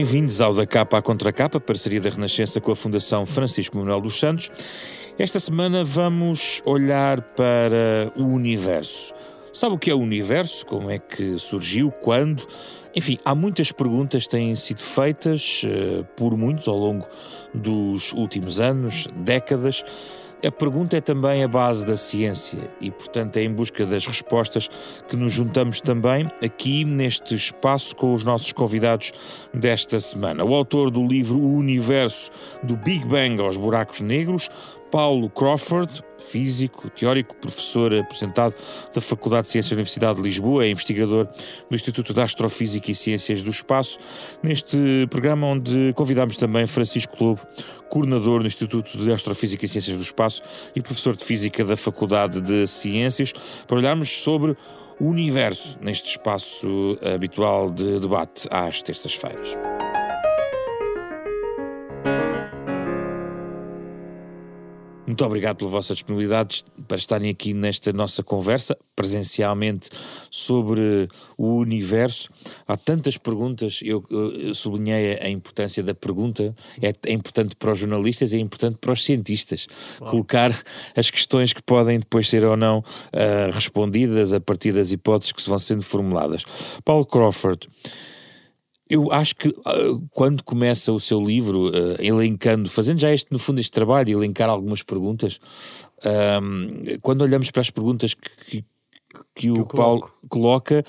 [0.00, 4.00] Bem-vindos ao Da Capa à Contra Capa, parceria da Renascença com a Fundação Francisco Manuel
[4.00, 4.50] dos Santos.
[5.18, 9.12] Esta semana vamos olhar para o universo.
[9.52, 10.64] Sabe o que é o universo?
[10.64, 11.90] Como é que surgiu?
[11.90, 12.46] Quando?
[12.96, 17.06] Enfim, há muitas perguntas que têm sido feitas uh, por muitos ao longo
[17.52, 19.84] dos últimos anos, décadas.
[20.42, 24.70] A pergunta é também a base da ciência e, portanto, é em busca das respostas
[25.06, 29.12] que nos juntamos também aqui neste espaço com os nossos convidados
[29.52, 30.42] desta semana.
[30.42, 32.30] O autor do livro O Universo
[32.62, 34.48] do Big Bang aos Buracos Negros,
[34.90, 38.54] Paulo Crawford, físico, teórico, professor aposentado
[38.92, 41.28] da Faculdade de Ciências da Universidade de Lisboa, é investigador
[41.68, 43.98] do Instituto de Astrofísica e Ciências do Espaço.
[44.42, 47.40] Neste programa, onde convidamos também Francisco Lobo,
[47.88, 50.42] coordenador no Instituto de Astrofísica e Ciências do Espaço
[50.74, 53.32] e professor de Física da Faculdade de Ciências,
[53.66, 54.56] para olharmos sobre
[54.98, 59.56] o universo neste espaço habitual de debate às terças-feiras.
[65.06, 69.88] Muito obrigado pela vossa disponibilidade para estarem aqui nesta nossa conversa, presencialmente,
[70.30, 72.28] sobre o universo.
[72.66, 77.78] Há tantas perguntas, eu, eu sublinhei a importância da pergunta, é, é, importante para os
[77.78, 79.66] jornalistas, é importante para os cientistas.
[79.98, 80.56] Colocar
[80.94, 85.42] as questões que podem depois ser ou não uh, respondidas a partir das hipóteses que
[85.42, 86.44] se vão sendo formuladas.
[86.84, 87.68] Paulo Crawford.
[88.90, 93.38] Eu acho que uh, quando começa o seu livro, uh, elencando, fazendo já este, no
[93.38, 95.38] fundo, este trabalho, elencar algumas perguntas,
[95.98, 98.64] uh, quando olhamos para as perguntas que, que,
[99.32, 100.84] que o Paulo coloca,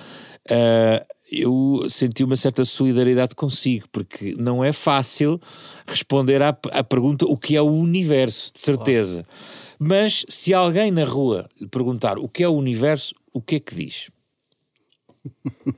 [0.49, 5.39] uh, eu senti uma certa solidariedade consigo, porque não é fácil
[5.85, 9.23] responder à, à pergunta o que é o universo, de certeza.
[9.23, 9.71] Claro.
[9.77, 13.59] Mas se alguém na rua lhe perguntar o que é o universo, o que é
[13.59, 14.09] que diz?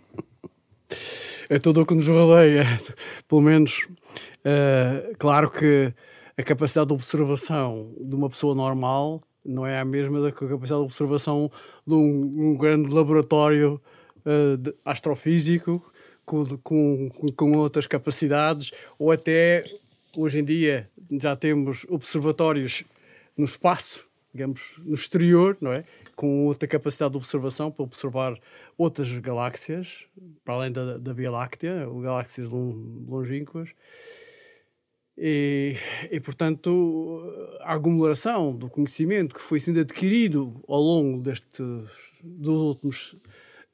[1.49, 2.77] é tudo o que nos rodeia.
[3.27, 3.87] Pelo menos,
[4.45, 5.93] uh, claro que
[6.37, 10.85] a capacidade de observação de uma pessoa normal não é a mesma da capacidade de
[10.85, 11.51] observação
[11.85, 13.81] de um, um grande laboratório
[14.25, 15.83] uh, de astrofísico
[16.25, 19.65] com, com, com outras capacidades, ou até
[20.15, 22.83] hoje em dia já temos observatórios
[23.37, 25.83] no espaço, digamos, no exterior, não é?
[26.15, 28.39] Com outra capacidade de observação para observar
[28.77, 30.05] outras galáxias,
[30.43, 33.73] para além da, da Via Láctea, galáxias longínquas.
[35.17, 35.75] E,
[36.11, 37.21] e, portanto,
[37.61, 41.91] a aglomeração do conhecimento que foi sendo adquirido ao longo destes
[42.23, 43.13] dos últimos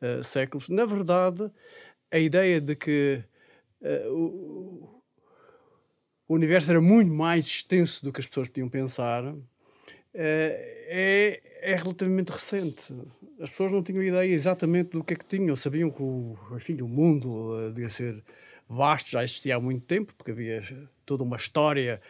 [0.01, 1.49] uh, séculos, na verdade,
[2.11, 3.23] a ideia de que
[3.81, 5.01] uh, o,
[6.27, 9.23] o, universo era muito mais extenso do que as pessoas podiam pensar
[10.13, 12.93] é, é relativamente recente.
[13.39, 16.81] As pessoas não tinham ideia exatamente do que é que tinham, sabiam que o, enfim,
[16.81, 18.23] o mundo uh, devia ser
[18.67, 20.61] vasto, já existia há muito tempo, porque havia
[21.05, 22.01] toda uma história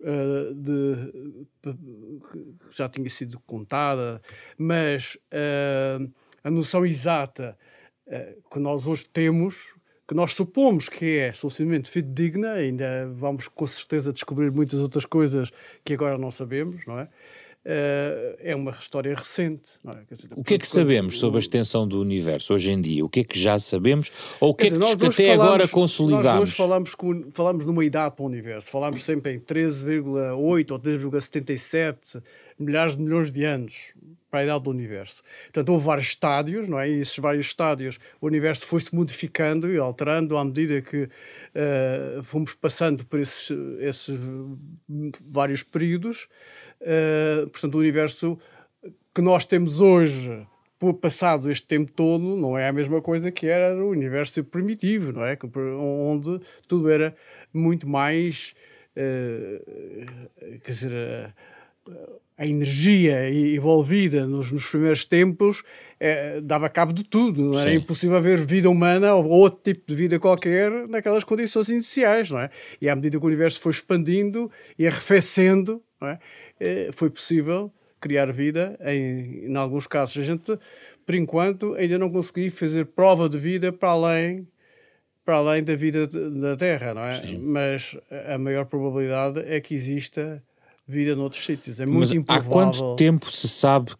[0.00, 4.20] uh, de, que já tinha sido contada,
[4.58, 7.56] mas uh, a noção exata
[8.52, 9.74] que nós hoje temos,
[10.06, 15.50] que nós supomos que é suficientemente fidedigna, ainda vamos com certeza descobrir muitas outras coisas
[15.84, 17.08] que agora não sabemos, não é?
[17.66, 19.72] Uh, é uma história recente.
[19.84, 20.14] É?
[20.14, 23.04] Dizer, o que é que sabemos sobre a extensão do universo hoje em dia?
[23.04, 24.12] O que é que já sabemos?
[24.38, 26.24] Ou o que é que, dizer, que até falamos, agora consolidamos?
[26.24, 28.70] Nós hoje falamos, com, falamos numa idade para o universo.
[28.70, 32.22] Falamos sempre em 13,8 ou 3,77
[32.56, 33.94] milhares de milhões de anos
[34.36, 35.22] para a idade do universo.
[35.44, 36.90] Portanto, houve vários estádios, não é?
[36.90, 42.52] E esses vários estádios, o universo foi-se modificando e alterando à medida que uh, fomos
[42.52, 44.18] passando por esses, esses
[45.24, 46.28] vários períodos.
[46.82, 48.38] Uh, portanto, o universo
[49.14, 50.46] que nós temos hoje,
[51.00, 55.24] passado este tempo todo, não é a mesma coisa que era o universo primitivo, não
[55.24, 55.38] é?
[55.80, 57.16] Onde tudo era
[57.54, 58.54] muito mais.
[58.94, 60.92] Uh, quer dizer.
[60.92, 61.55] Uh,
[62.38, 65.62] a energia envolvida nos, nos primeiros tempos
[65.98, 67.42] é, dava cabo de tudo.
[67.42, 67.78] Não era Sim.
[67.78, 72.30] impossível haver vida humana ou outro tipo de vida qualquer naquelas condições iniciais.
[72.30, 72.50] Não é?
[72.80, 76.18] E à medida que o universo foi expandindo e arrefecendo, é?
[76.58, 80.18] É, foi possível criar vida em, em alguns casos.
[80.18, 80.58] A gente,
[81.04, 84.46] por enquanto, ainda não conseguiu fazer prova de vida para além
[85.24, 87.20] para além da vida da Terra, não é?
[87.20, 87.38] Sim.
[87.38, 87.96] Mas
[88.32, 90.40] a maior probabilidade é que exista
[90.86, 91.80] vida noutros sítios.
[91.80, 92.50] É muito Mas improvável.
[92.50, 93.92] Há quanto tempo se sabe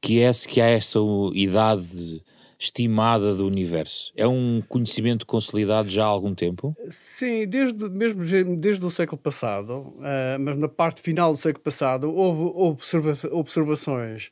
[0.00, 0.98] que, é, que há essa
[1.34, 2.22] idade
[2.58, 4.12] estimada do universo?
[4.16, 6.74] É um conhecimento consolidado já há algum tempo?
[6.88, 8.24] Sim, desde, mesmo
[8.56, 14.30] desde o século passado, uh, mas na parte final do século passado, houve observa observações.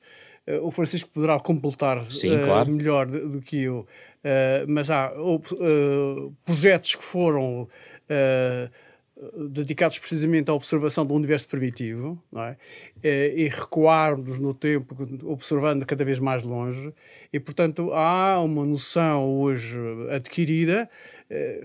[0.49, 2.71] Uh, o Francisco poderá completar Sim, uh, claro.
[2.71, 3.87] melhor do, do, que eu,
[4.69, 5.13] mas há
[6.45, 7.67] projetos que foram
[9.51, 13.35] dedicados precisamente à observação do universo primitivo, é?
[13.37, 16.93] e recuarmos no tempo, observando cada vez mais longe,
[17.33, 19.79] e portanto há uma noção hoje
[20.11, 20.89] adquirida,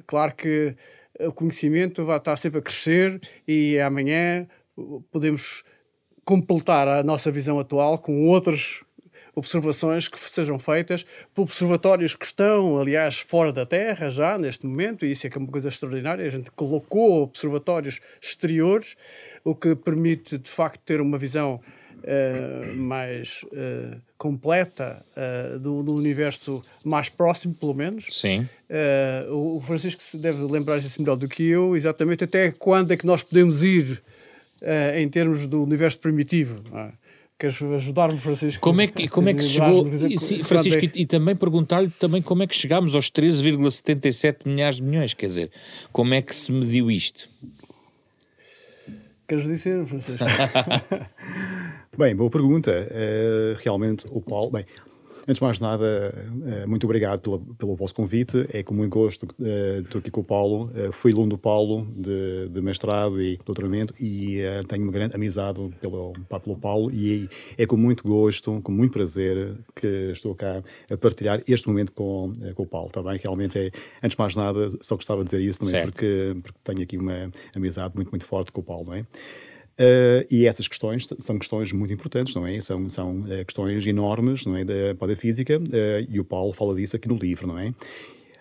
[0.06, 0.76] claro que
[1.20, 4.48] o conhecimento vai estar sempre a crescer e amanhã
[5.12, 5.64] podemos
[6.26, 8.82] completar a nossa visão atual com outras
[9.36, 15.06] observações que sejam feitas por observatórios que estão, aliás, fora da Terra já neste momento,
[15.06, 16.26] e isso é que é uma coisa extraordinária.
[16.26, 18.96] A gente colocou observatórios exteriores,
[19.44, 21.62] o que permite de facto ter uma visão
[22.06, 28.08] uh, mais uh, completa uh, do, do, universo mais próximo, pelo menos.
[28.12, 28.48] Sim.
[29.30, 33.06] o Francisco se deve lembrar disso melhor do que eu, exatamente até quando é que
[33.06, 34.02] nós podemos ir
[34.96, 36.64] em termos do universo primitivo.
[36.76, 37.05] É?
[37.38, 38.62] Queres ajudar-me, Francisco?
[38.62, 39.86] Como é que, como é que chegou?
[40.08, 44.78] E, sim, Francisco, e, e também perguntar-lhe também como é que chegámos aos 13,77 milhares
[44.78, 45.52] de milhões, quer dizer,
[45.92, 47.30] como é que se mediu isto?
[49.28, 50.24] Queres dizer, Francisco?
[51.98, 52.72] bem, boa pergunta.
[52.72, 54.52] Uh, realmente, o Paulo.
[54.52, 54.66] Bem,
[55.28, 56.14] Antes de mais nada,
[56.46, 58.48] eh, muito obrigado pelo, pelo vosso convite.
[58.54, 60.72] É com muito gosto uh, estou aqui com o Paulo.
[60.76, 64.38] Uh, fui aluno do Paulo de, de mestrado e doutoramento e
[64.68, 67.28] tenho uma grande amizade pelo, pelo Paulo e
[67.58, 70.62] é com muito gosto, com muito prazer que estou cá
[70.92, 72.88] a partilhar este momento com, com o Paulo.
[72.88, 73.18] Está bem?
[73.18, 73.72] Realmente é,
[74.04, 77.32] antes de mais nada, só gostava de dizer isso também porque, porque tenho aqui uma
[77.56, 79.06] amizade muito, muito forte com o Paulo, não é?
[79.78, 82.60] Uh, e essas questões são questões muito importantes, não é?
[82.62, 84.64] São, são uh, questões enormes, não é?
[84.64, 87.74] Da, da física, uh, e o Paulo fala disso aqui no livro, não é?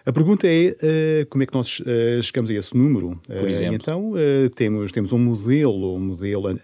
[0.06, 1.80] A pergunta é como é que nós
[2.22, 3.18] chegamos a esse número?
[3.26, 3.74] Por exemplo?
[3.74, 4.12] então,
[4.54, 6.60] temos, temos um modelo, um modelo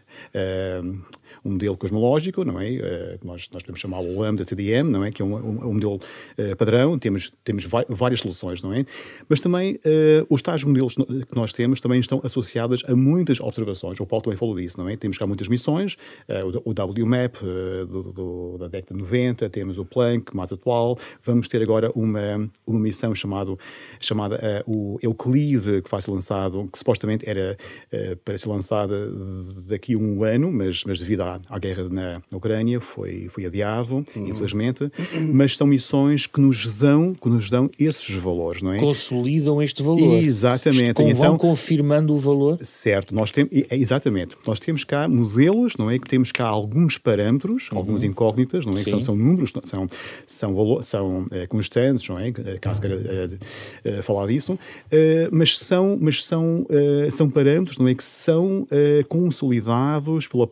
[1.44, 2.70] um modelo cosmológico, não é?
[2.70, 5.10] Uh, nós, nós podemos chamá-lo lambda CDM, não é?
[5.10, 8.84] Que é um, um, um modelo uh, padrão, temos, temos várias soluções, não é?
[9.28, 13.98] Mas também uh, os tais modelos que nós temos também estão associados a muitas observações.
[14.00, 14.96] O Paulo também falou disso, não é?
[14.96, 15.96] Temos cá muitas missões,
[16.64, 17.36] o, o WMAP
[17.88, 22.50] do, do, da década de 90, temos o Planck, mais atual, vamos ter agora uma,
[22.66, 23.58] uma missão chamado,
[23.98, 27.56] chamada o Euclide, que vai ser lançado, que supostamente era
[28.24, 29.10] para ser lançada
[29.68, 34.04] daqui a um ano, mas, mas devido à à, guerra na, Ucrânia, foi, foi adiado,
[34.14, 34.28] uhum.
[34.28, 35.30] infelizmente, uhum.
[35.32, 38.78] mas são missões que nos dão, que nos dão esses valores, não é?
[38.78, 40.22] Consolidam este valor.
[40.22, 40.94] Exatamente.
[40.94, 42.58] Com, então, vão confirmando o valor.
[42.62, 45.98] Certo, nós temos, exatamente, nós temos cá modelos, não é?
[45.98, 47.78] Que temos cá alguns parâmetros, uhum.
[47.78, 48.82] algumas incógnitas, não é?
[48.82, 49.88] Que são, são, números, são,
[50.26, 52.32] são, valor, são é, constantes, não é?
[52.60, 53.00] Caso queira
[53.84, 54.58] é, falar disso,
[55.30, 56.66] mas são, mas são,
[57.10, 57.94] são parâmetros, não é?
[57.94, 58.66] Que são
[59.08, 60.48] consolidados pela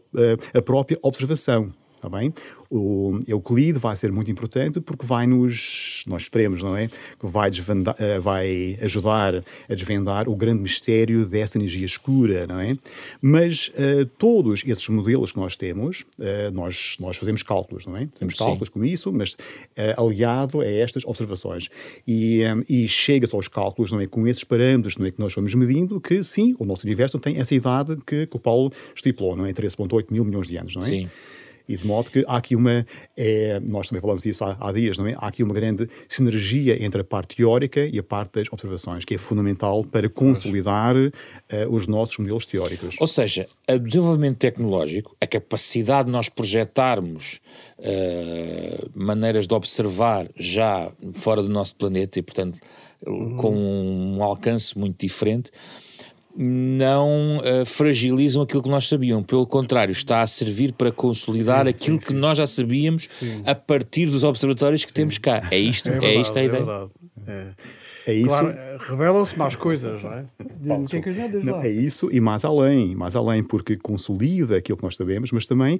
[0.68, 1.72] própria observação.
[1.96, 2.34] Está bem?
[2.70, 6.88] O Euclide vai ser muito importante porque vai nos, nós esperemos, não é?
[6.88, 12.60] Que vai, desvendar, eh, vai ajudar a desvendar o grande mistério dessa energia escura, não
[12.60, 12.76] é?
[13.22, 18.08] Mas uh, todos esses modelos que nós temos, uh, nós, nós fazemos cálculos, não é?
[18.12, 18.72] Fazemos cálculos Sim.
[18.72, 21.68] com isso, mas uh, aliado a estas observações.
[22.06, 24.06] E, um, e chega-se aos cálculos, não é?
[24.06, 25.10] Com esses parâmetros, não é?
[25.10, 28.40] Que nós vamos medindo, que sim, o nosso universo tem essa idade que, que o
[28.40, 29.52] Paulo estipulou, não é?
[29.52, 30.86] 13,8 mil milhões de anos, não é?
[30.86, 31.08] Sim.
[31.68, 34.96] E de modo que há aqui uma, é, nós também falamos disso há, há, dias,
[34.96, 35.14] não é?
[35.14, 39.14] Há aqui uma grande sinergia entre a parte teórica e a parte das observações, que
[39.14, 41.10] é fundamental para consolidar uh,
[41.70, 42.96] os nossos modelos teóricos.
[42.98, 47.40] Ou seja, o desenvolvimento tecnológico, a capacidade de nós projetarmos
[47.78, 52.58] uh, maneiras de observar já fora do nosso planeta e, portanto,
[53.36, 55.50] com um alcance muito diferente,
[56.40, 59.26] não uh, fragilizam aquilo que nós sabíamos.
[59.26, 62.18] Pelo contrário, está a servir para consolidar sim, aquilo sim, que sim.
[62.18, 63.08] nós já sabíamos
[63.44, 65.48] a partir dos observatórios que temos cá.
[65.50, 66.90] É isto, é, verdade, é isto a ideia.
[67.26, 67.48] É
[68.08, 68.28] é isso.
[68.28, 68.54] Claro,
[68.88, 70.24] revelam-se mais coisas, não é?
[70.88, 74.96] Que é, não, é isso e mais além, mais além, porque consolida aquilo que nós
[74.96, 75.78] sabemos, mas também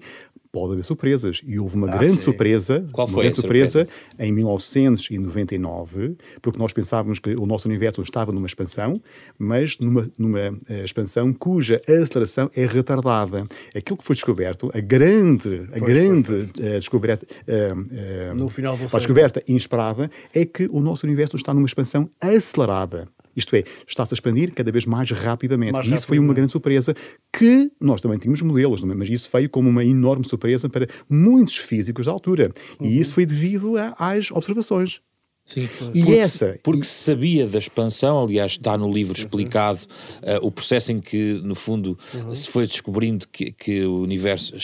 [0.53, 1.41] pode haver surpresas.
[1.45, 2.25] E houve uma ah, grande sim.
[2.25, 3.87] surpresa, Qual foi grande surpresa?
[3.87, 9.01] surpresa em 1999, porque nós pensávamos que o nosso universo estava numa expansão,
[9.39, 13.47] mas numa, numa uh, expansão cuja aceleração é retardada.
[13.75, 19.43] Aquilo que foi descoberto, a grande, a grande uh, descoberta, uh, no final a descoberta
[19.47, 23.09] inesperada, é que o nosso universo está numa expansão acelerada.
[23.39, 25.73] Isto é, está-se a expandir cada vez mais rapidamente.
[25.73, 26.95] Mais e isso foi uma grande surpresa
[27.33, 28.87] que nós também tínhamos modelos, é?
[28.87, 32.51] mas isso veio como uma enorme surpresa para muitos físicos da altura.
[32.81, 32.87] Uhum.
[32.87, 35.01] E isso foi devido a, às observações.
[35.49, 40.47] Sim, e porque, essa porque se sabia da expansão, aliás está no livro explicado uh,
[40.47, 42.35] o processo em que no fundo uhum.
[42.35, 44.55] se foi descobrindo que, que o universo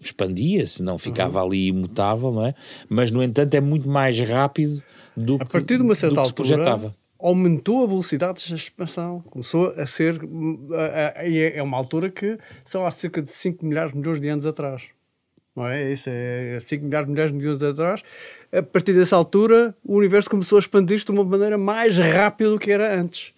[0.00, 1.46] expandia-se, não ficava uhum.
[1.46, 2.54] ali imutável, não é?
[2.88, 4.82] Mas no entanto é muito mais rápido
[5.16, 6.96] do a partir de uma certa altura, projetava.
[7.24, 9.24] Aumentou a velocidade de expansão.
[9.30, 10.20] Começou a ser.
[11.26, 14.44] E é uma altura que são há cerca de 5 milhares de milhões de anos
[14.44, 14.90] atrás.
[15.56, 15.92] Não é?
[15.92, 18.02] Isso é 5 milhares de milhões de anos atrás.
[18.52, 22.58] A partir dessa altura, o universo começou a expandir-se de uma maneira mais rápida do
[22.58, 23.32] que era antes.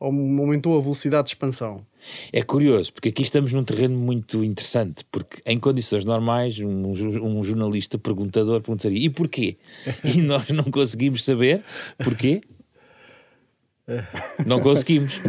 [0.00, 1.84] Aumentou a velocidade de expansão.
[2.32, 7.42] É curioso, porque aqui estamos num terreno muito interessante, porque em condições normais, um, um
[7.42, 9.56] jornalista perguntador perguntaria e porquê?
[10.04, 11.62] E nós não conseguimos saber
[11.98, 12.40] porquê.
[14.46, 15.20] Não conseguimos.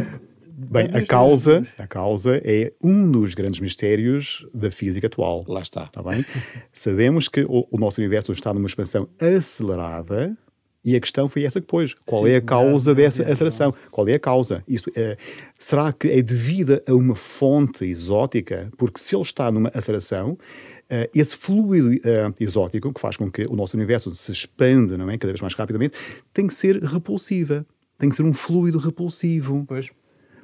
[0.46, 5.44] Bem, a causa, a causa é um dos grandes mistérios da física atual.
[5.46, 5.84] Lá está.
[5.84, 6.24] Está bem?
[6.72, 10.36] Sabemos que o, o nosso universo está numa expansão acelerada,
[10.84, 11.94] e a questão foi essa que pôs.
[12.06, 13.74] Qual Sim, é a causa dessa atração?
[13.90, 14.62] Qual é a causa?
[14.66, 15.16] Isto, é,
[15.58, 18.70] será que é devida a uma fonte exótica?
[18.76, 23.42] Porque se ele está numa aceleração, uh, esse fluido uh, exótico, que faz com que
[23.42, 25.18] o nosso universo se expanda não é?
[25.18, 25.98] cada vez mais rapidamente,
[26.32, 27.66] tem que ser repulsiva.
[27.98, 29.64] Tem que ser um fluido repulsivo.
[29.66, 29.90] Pois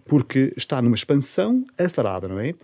[0.06, 2.54] porque está numa expansão acelerada, não é?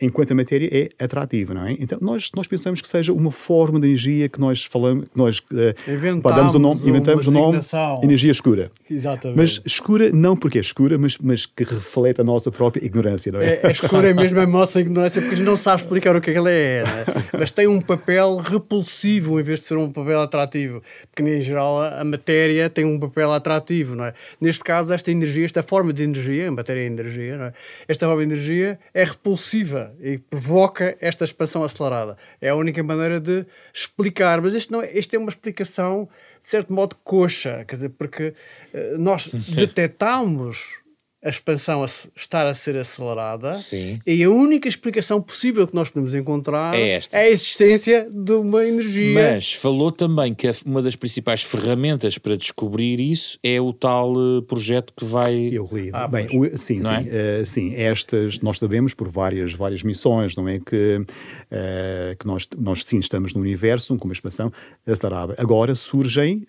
[0.00, 1.76] Enquanto a matéria é atrativa, não é?
[1.78, 5.38] Então nós, nós pensamos que seja uma forma de energia que nós falamos, que nós
[5.38, 7.58] uh, damos o nome, inventamos o nome
[8.02, 8.70] energia escura.
[8.88, 9.36] Exatamente.
[9.36, 13.40] Mas escura não porque é escura, mas, mas que reflete a nossa própria ignorância, não
[13.40, 13.54] é?
[13.54, 16.20] É, é escura é mesmo a nossa ignorância porque a gente não sabe explicar o
[16.20, 16.84] que, é que ela é, é?
[17.38, 21.80] mas tem um papel repulsivo em vez de ser um papel atrativo, porque em geral
[21.80, 24.14] a, a matéria tem um papel atrativo, não é?
[24.40, 27.52] Neste caso esta energia, esta forma de energia, a matéria energia, não é?
[27.88, 32.16] esta nova energia é repulsiva e provoca esta expansão acelerada.
[32.40, 36.08] É a única maneira de explicar, mas isto, não é, isto é uma explicação
[36.42, 38.34] de certo modo coxa, quer dizer, porque
[38.74, 40.79] uh, nós detectamos
[41.22, 41.86] a expansão a
[42.16, 44.00] estar a ser acelerada Sim.
[44.06, 47.16] e a única explicação possível que nós podemos encontrar é, esta.
[47.16, 49.12] é a existência de uma energia.
[49.12, 54.42] Mas falou também que uma das principais ferramentas para descobrir isso é o tal uh,
[54.42, 55.50] projeto que vai.
[55.52, 55.90] Eu li.
[55.92, 57.40] Ah, Bem, o, sim, sim, é?
[57.40, 57.74] uh, sim.
[57.74, 60.58] Estas nós sabemos por várias, várias missões, não é?
[60.58, 64.50] Que, uh, que nós, nós sim estamos no universo com uma expansão
[64.86, 65.34] acelerada.
[65.36, 66.46] Agora surgem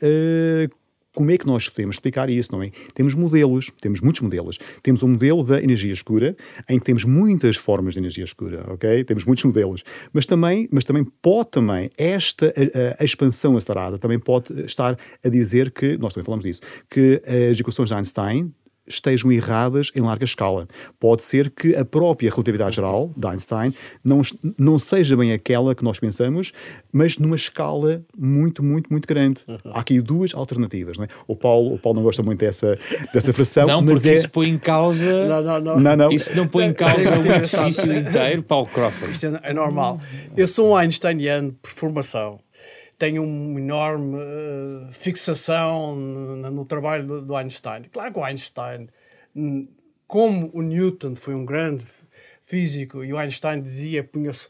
[1.14, 2.72] como é que nós podemos explicar isso, não é?
[2.94, 4.58] Temos modelos, temos muitos modelos.
[4.82, 6.36] Temos um modelo da energia escura,
[6.70, 9.04] em que temos muitas formas de energia escura, ok?
[9.04, 9.84] Temos muitos modelos.
[10.14, 15.30] Mas também, mas também pode também, esta a, a expansão acelerada também pode estar a
[15.30, 18.54] dizer que, nós também falamos disso, que as equações de Einstein
[18.94, 20.68] estejam erradas em larga escala.
[21.00, 24.22] Pode ser que a própria relatividade geral de Einstein não,
[24.58, 26.52] não seja bem aquela que nós pensamos,
[26.92, 29.42] mas numa escala muito, muito, muito grande.
[29.48, 29.58] Uhum.
[29.66, 30.98] Há aqui duas alternativas.
[30.98, 31.08] Não é?
[31.28, 32.78] o, Paulo, o Paulo não gosta muito dessa,
[33.14, 33.68] dessa fração.
[33.68, 34.14] Não, mas porque é...
[34.14, 35.28] isso põe em causa.
[35.28, 35.80] Não, não, não.
[35.80, 36.12] não, não.
[36.12, 39.14] Isso não põe em causa o edifício inteiro, Paulo Crawford.
[39.14, 40.00] Isto é, é normal.
[40.36, 42.40] Eu sou um Einsteiniano por formação
[43.02, 47.86] tenho uma enorme uh, fixação no, no trabalho do, do, Einstein.
[47.92, 48.90] Claro que o Einstein,
[50.06, 51.84] como o Newton foi um grande
[52.44, 54.50] físico e o Einstein dizia, punha-se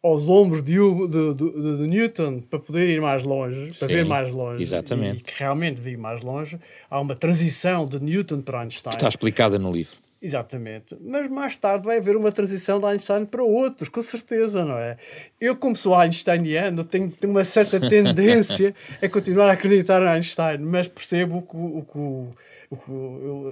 [0.00, 4.04] aos ombros de, de, de, de, Newton para poder ir mais longe, para Sim, ver
[4.04, 4.62] mais longe.
[4.62, 5.18] Exatamente.
[5.18, 6.56] E que realmente vi mais longe.
[6.88, 8.92] Há uma transição de Newton para Einstein.
[8.92, 9.96] Que está explicada no livro.
[10.20, 10.96] Exatamente.
[11.00, 14.96] Mas mais tarde vai haver uma transição de Einstein para outros, com certeza, não é?
[15.40, 20.58] Eu, como sou einsteiniano, tenho, tenho uma certa tendência a continuar a acreditar em Einstein,
[20.58, 22.38] mas percebo o que
[22.70, 22.90] o, que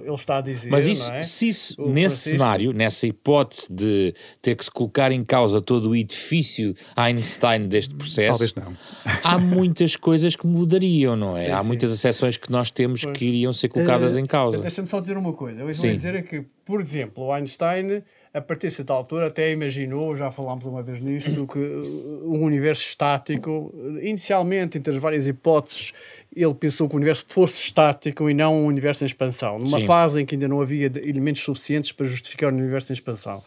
[0.05, 0.69] ele está a dizer.
[0.69, 1.21] Mas isso, é?
[1.21, 5.95] se isso, nesse cenário, nessa hipótese de ter que se colocar em causa todo o
[5.95, 8.77] edifício Einstein deste processo, Talvez não.
[9.23, 11.45] há muitas coisas que mudariam, não é?
[11.45, 11.67] Sim, há sim.
[11.67, 13.17] muitas acessões que nós temos pois.
[13.17, 14.59] que iriam ser colocadas uh, em causa.
[14.59, 15.61] Deixa-me só dizer uma coisa.
[15.61, 18.03] Eu vou dizer é que, por exemplo, o Einstein
[18.37, 22.87] a partir de certa altura até imaginou, já falámos uma vez nisto, que um universo
[22.87, 25.91] estático, inicialmente, entre as várias hipóteses,
[26.35, 29.87] ele pensou que o universo fosse estático e não um universo em expansão, numa Sim.
[29.87, 33.43] fase em que ainda não havia elementos suficientes para justificar o um universo em expansão.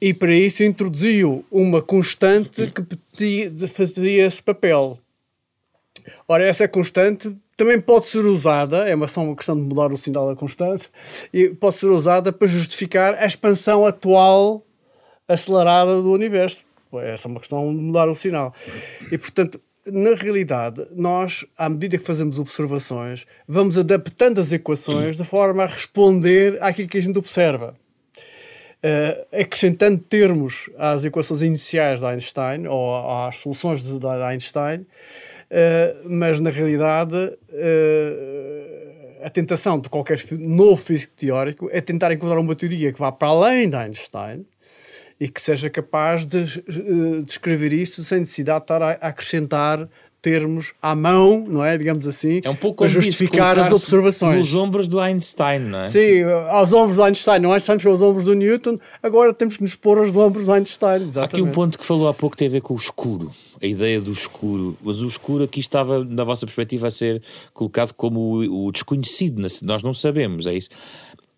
[0.00, 2.72] E para isso introduziu uma constante
[3.16, 4.98] que fazia esse papel.
[6.26, 7.32] Ora, essa constante
[7.62, 10.90] também pode ser usada, é só uma questão de mudar o sinal da constante,
[11.32, 14.66] e pode ser usada para justificar a expansão atual
[15.28, 16.64] acelerada do universo.
[16.94, 18.52] Essa é uma questão de mudar o sinal.
[19.12, 25.24] E, portanto, na realidade, nós, à medida que fazemos observações, vamos adaptando as equações de
[25.24, 27.76] forma a responder àquilo que a gente observa.
[28.84, 34.84] Uh, acrescentando termos às equações iniciais de Einstein ou às soluções de Einstein,
[35.52, 37.42] uh, mas na realidade uh,
[39.22, 43.28] a tentação de qualquer novo físico teórico é tentar encontrar uma teoria que vá para
[43.28, 44.44] além de Einstein
[45.20, 46.44] e que seja capaz de
[47.24, 49.88] descrever isso sem necessidade de estar a acrescentar
[50.22, 51.76] termos à mão, não é?
[51.76, 54.38] Digamos assim, é um pouco para justificar as observações.
[54.38, 55.88] Nos ombros do Einstein, não é?
[55.88, 57.40] Sim, aos ombros do Einstein.
[57.40, 60.52] Não Einstein foi aos ombros do Newton, agora temos que nos pôr aos ombros do
[60.52, 61.02] Einstein.
[61.02, 61.18] Exatamente.
[61.18, 63.32] Há aqui um ponto que falou há pouco que tem a ver com o escuro,
[63.62, 64.76] a ideia do escuro.
[64.82, 67.22] Mas o escuro aqui estava, na vossa perspectiva, a ser
[67.54, 69.40] colocado como o, o desconhecido.
[69.62, 70.68] Nós não sabemos, é isso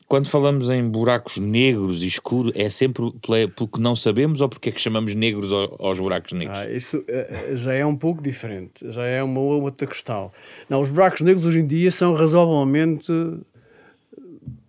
[0.06, 3.12] quando falamos em buracos negros e escuros, é sempre
[3.56, 6.56] porque não sabemos ou porque é que chamamos negros aos buracos negros?
[6.56, 10.30] Ah, isso uh, já é um pouco diferente, já é uma outra questão.
[10.68, 13.10] Não, os buracos negros hoje em dia são razoavelmente,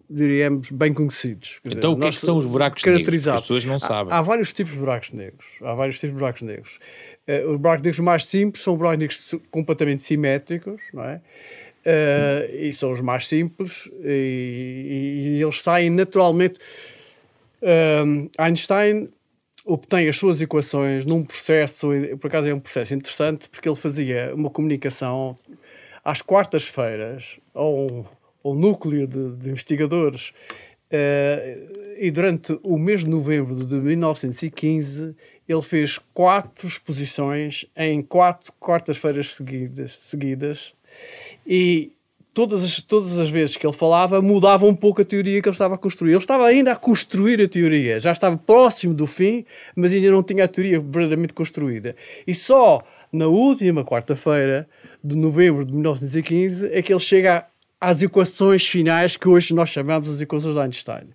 [0.10, 1.60] diríamos, bem conhecidos.
[1.64, 3.28] Quer então, dizer, o que é que são os buracos negros?
[3.28, 4.14] as pessoas não sabem.
[4.14, 5.46] Há, há, vários tipos de buracos negros.
[5.62, 6.80] Há vários tipos de buracos negros.
[7.28, 11.22] Uh, os negros mais simples são negros completamente simétricos, não é?
[11.86, 16.60] Uh, e são os mais simples e, e eles saem naturalmente.
[17.62, 19.10] Uh, Einstein
[19.66, 21.90] obtém as suas equações num processo,
[22.20, 25.38] por acaso é um processo interessante, porque ele fazia uma comunicação
[26.04, 28.06] às quartas-feiras ao,
[28.44, 35.16] ao núcleo de, de investigadores uh, e durante o mês de novembro de 1915
[35.48, 40.74] ele fez quatro exposições em quatro quartas-feiras seguidas, seguidas
[41.46, 41.92] e
[42.34, 45.54] todas as, todas as vezes que ele falava mudava um pouco a teoria que ele
[45.54, 46.12] estava a construir.
[46.12, 50.22] Ele estava ainda a construir a teoria, já estava próximo do fim, mas ainda não
[50.22, 51.96] tinha a teoria verdadeiramente construída.
[52.28, 54.68] E só na última quarta-feira
[55.04, 57.46] de novembro de 1915 é que ele chega
[57.80, 61.08] às equações finais que hoje nós chamamos as equações de Einstein.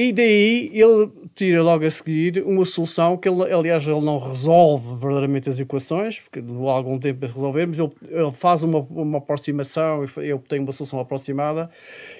[0.00, 4.94] E daí ele tira logo a seguir uma solução que, ele, aliás, ele não resolve
[4.94, 9.18] verdadeiramente as equações, porque levou algum tempo a resolver, mas ele, ele faz uma, uma
[9.18, 11.68] aproximação e tem uma solução aproximada,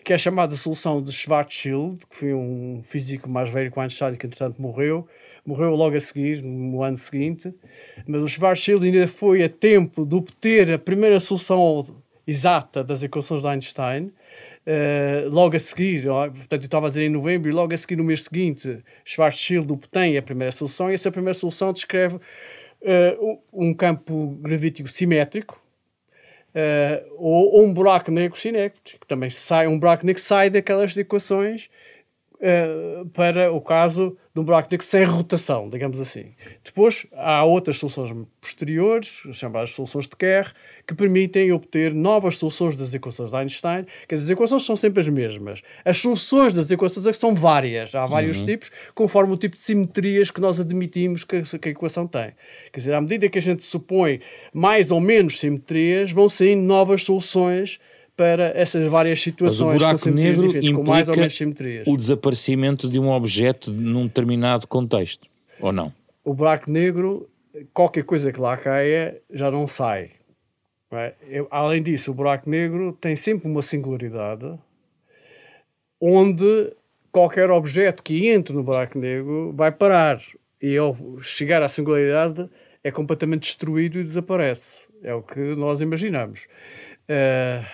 [0.03, 4.17] que é a chamada solução de Schwarzschild, que foi um físico mais velho que Einstein,
[4.17, 5.07] que entretanto morreu.
[5.47, 7.55] Morreu logo a seguir, no ano seguinte.
[8.09, 11.87] Mas o Schwarzschild ainda foi a tempo de obter a primeira solução
[12.27, 14.13] exata das equações de Einstein
[14.69, 17.97] Uh, logo a seguir, portanto, eu estava a dizer em novembro, e logo a seguir,
[17.97, 23.73] no mês seguinte, Schwarzschild obtém a primeira solução, e essa primeira solução descreve uh, um
[23.73, 25.59] campo gravítico simétrico,
[26.55, 30.95] uh, ou, ou, um buraco negro cinético, que também sai, um buraco negro sai daquelas
[30.99, 31.71] equações
[32.41, 36.33] uh, para o caso de um buraco negro sem rotação, digamos assim.
[36.65, 40.53] Depois há outras soluções posteriores, chamadas soluções de Kerr,
[40.87, 43.87] que permitem obter novas soluções das equações de Einstein.
[44.07, 45.63] Quer dizer, as equações são sempre as mesmas.
[45.85, 48.47] As soluções das equações é são várias, há vários uhum.
[48.47, 52.33] tipos, conforme o tipo de simetrias que nós admitimos que, que a equação tem.
[52.73, 54.21] Quer dizer, à medida que a gente supõe
[54.53, 57.81] mais ou menos simetrias, vão saindo novas soluções
[58.19, 61.87] para essas várias situações Mas o buraco negro com mais ou menos simetrias.
[61.87, 65.29] o desaparecimento de um objeto num determinado contexto,
[65.61, 65.95] ou não?
[66.25, 67.31] O buraco negro,
[67.73, 70.11] qualquer coisa que lá caia, já não sai.
[70.91, 71.15] Não é?
[71.29, 74.59] Eu, além disso, o buraco negro tem sempre uma singularidade
[76.01, 76.73] onde
[77.13, 80.21] qualquer objeto que entre no buraco negro vai parar
[80.61, 82.51] e ao chegar à singularidade
[82.83, 84.89] é completamente destruído e desaparece.
[85.03, 86.49] É o que nós imaginamos.
[87.09, 87.65] Uh,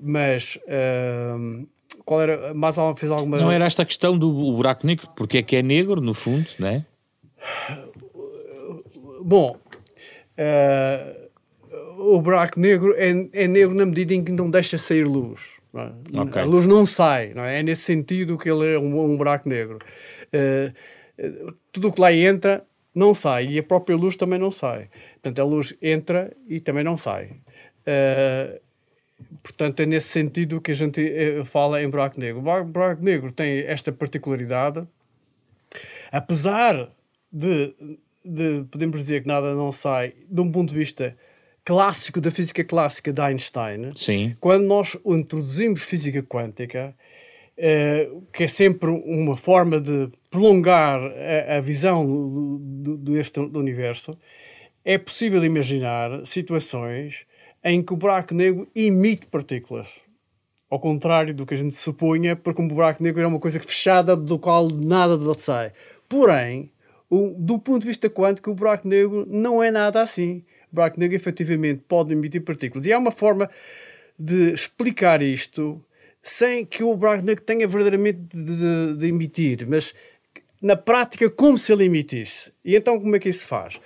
[0.00, 1.66] mas uh,
[2.04, 2.52] qual era?
[2.52, 3.38] Mais alguma fez alguma.
[3.38, 6.68] Não era esta questão do buraco negro, porque é que é negro, no fundo, não
[6.68, 6.84] é?
[9.22, 9.56] Bom,
[10.38, 15.56] uh, o buraco negro é, é negro na medida em que não deixa sair luz.
[15.74, 16.20] É?
[16.20, 16.42] Okay.
[16.42, 17.60] A luz não sai, não é?
[17.60, 19.78] é nesse sentido que ele é um, um buraco negro.
[21.70, 24.88] Tudo o que lá entra não sai e a própria luz também não sai.
[25.14, 27.36] Portanto, a luz entra e também não sai.
[27.86, 28.60] Uh,
[29.42, 32.40] portanto, é nesse sentido que a gente uh, fala em buraco negro.
[32.40, 34.86] O buraco negro tem esta particularidade,
[36.10, 36.90] apesar
[37.32, 37.74] de,
[38.24, 41.16] de podemos dizer que nada não sai de um ponto de vista
[41.64, 44.36] clássico da física clássica de Einstein, Sim.
[44.38, 46.94] quando nós introduzimos física quântica,
[47.58, 53.58] uh, que é sempre uma forma de prolongar a, a visão do, do, deste do
[53.58, 54.16] universo,
[54.84, 57.26] é possível imaginar situações
[57.62, 60.00] em que o buraco negro emite partículas.
[60.68, 64.16] Ao contrário do que a gente supunha, porque um buraco negro é uma coisa fechada
[64.16, 65.72] do qual nada sai.
[66.08, 66.72] Porém,
[67.08, 70.44] o, do ponto de vista quântico, o buraco negro não é nada assim.
[70.70, 72.86] O buraco negro efetivamente pode emitir partículas.
[72.86, 73.48] E há uma forma
[74.18, 75.82] de explicar isto
[76.22, 79.94] sem que o buraco negro tenha verdadeiramente de, de, de emitir, mas
[80.60, 82.52] na prática como se ele emitisse.
[82.64, 83.78] E então como é que isso se faz?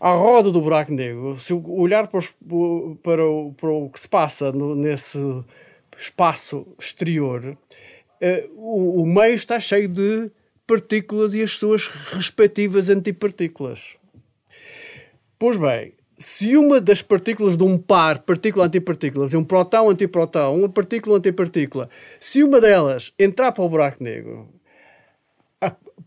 [0.00, 2.34] À roda do buraco negro, se olhar para, os,
[3.02, 5.18] para, o, para o que se passa no, nesse
[5.96, 10.30] espaço exterior, uh, o, o, meio está cheio de
[10.66, 13.96] partículas e as suas respectivas antipartículas.
[15.38, 21.90] Pois bem, se uma das partículas de um par, partícula-antipartícula, de um próton-antiprotão, uma partícula-antipartícula,
[22.20, 24.48] se uma delas entrar para o buraco negro,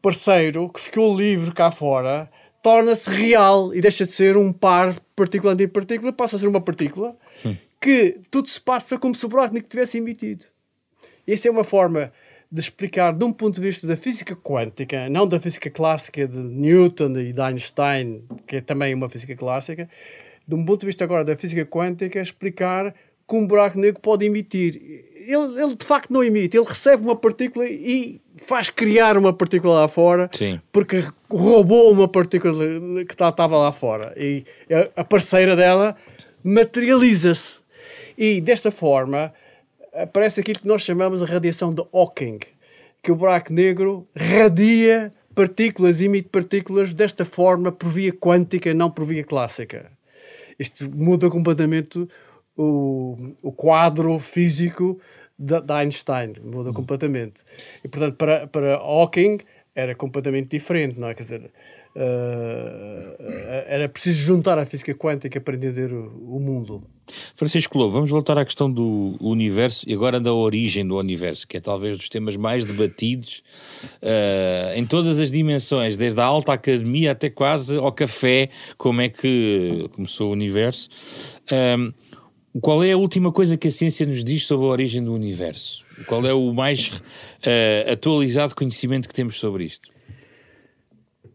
[0.05, 2.29] parceiro que ficou livre cá fora
[2.65, 7.55] torna-se real e deixa de ser um par partícula-antipartícula, passa a ser uma partícula Sim.
[7.79, 10.43] que tudo se passa como se o negro tivesse emitido.
[11.27, 12.11] E essa é uma forma
[12.51, 16.39] de explicar de um ponto de vista da física quântica, não da física clássica de
[16.39, 19.87] Newton e de Einstein, que é também uma física clássica,
[20.47, 22.95] de um ponto de vista agora da física quântica, explicar
[23.27, 25.05] que um buraco negro pode emitir.
[25.27, 29.81] Ele, ele de facto não emite, ele recebe uma partícula e faz criar uma partícula
[29.81, 30.59] lá fora, Sim.
[30.71, 32.53] porque roubou uma partícula
[33.05, 34.13] que estava lá fora.
[34.17, 34.43] E
[34.95, 35.95] a parceira dela
[36.43, 37.61] materializa-se.
[38.17, 39.33] E desta forma
[39.93, 42.39] aparece aquilo que nós chamamos de radiação de Hawking,
[43.01, 49.05] que o buraco negro radia partículas, emite partículas desta forma por via quântica, não por
[49.05, 49.91] via clássica.
[50.57, 52.07] Isto muda completamente
[52.57, 54.99] o, o quadro físico
[55.37, 57.43] de, de Einstein, muda completamente.
[57.83, 59.39] E, portanto, para, para Hawking
[59.73, 61.13] era completamente diferente, não é?
[61.13, 61.51] Quer dizer,
[61.95, 63.15] Uh,
[63.67, 66.83] era preciso juntar a física quântica para entender o, o mundo.
[67.37, 71.55] Francisco Lobo, vamos voltar à questão do universo e agora da origem do universo, que
[71.55, 73.41] é talvez dos temas mais debatidos
[74.03, 79.07] uh, em todas as dimensões, desde a alta academia até quase ao café, como é
[79.07, 80.89] que começou o universo.
[82.61, 85.85] Qual é a última coisa que a ciência nos diz sobre a origem do universo?
[86.07, 89.89] Qual é o mais uh, atualizado conhecimento que temos sobre isto?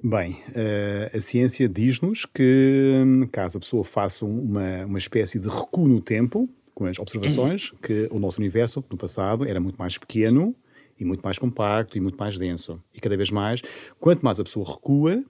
[0.02, 5.46] Bem, uh, a ciência diz-nos que, hum, caso a pessoa faça uma, uma espécie de
[5.46, 9.98] recuo no tempo, com as observações, que o nosso universo, no passado, era muito mais
[9.98, 10.54] pequeno
[10.98, 12.82] e muito mais compacto e muito mais denso.
[12.94, 13.62] E cada vez mais,
[13.98, 15.22] quanto mais a pessoa recua,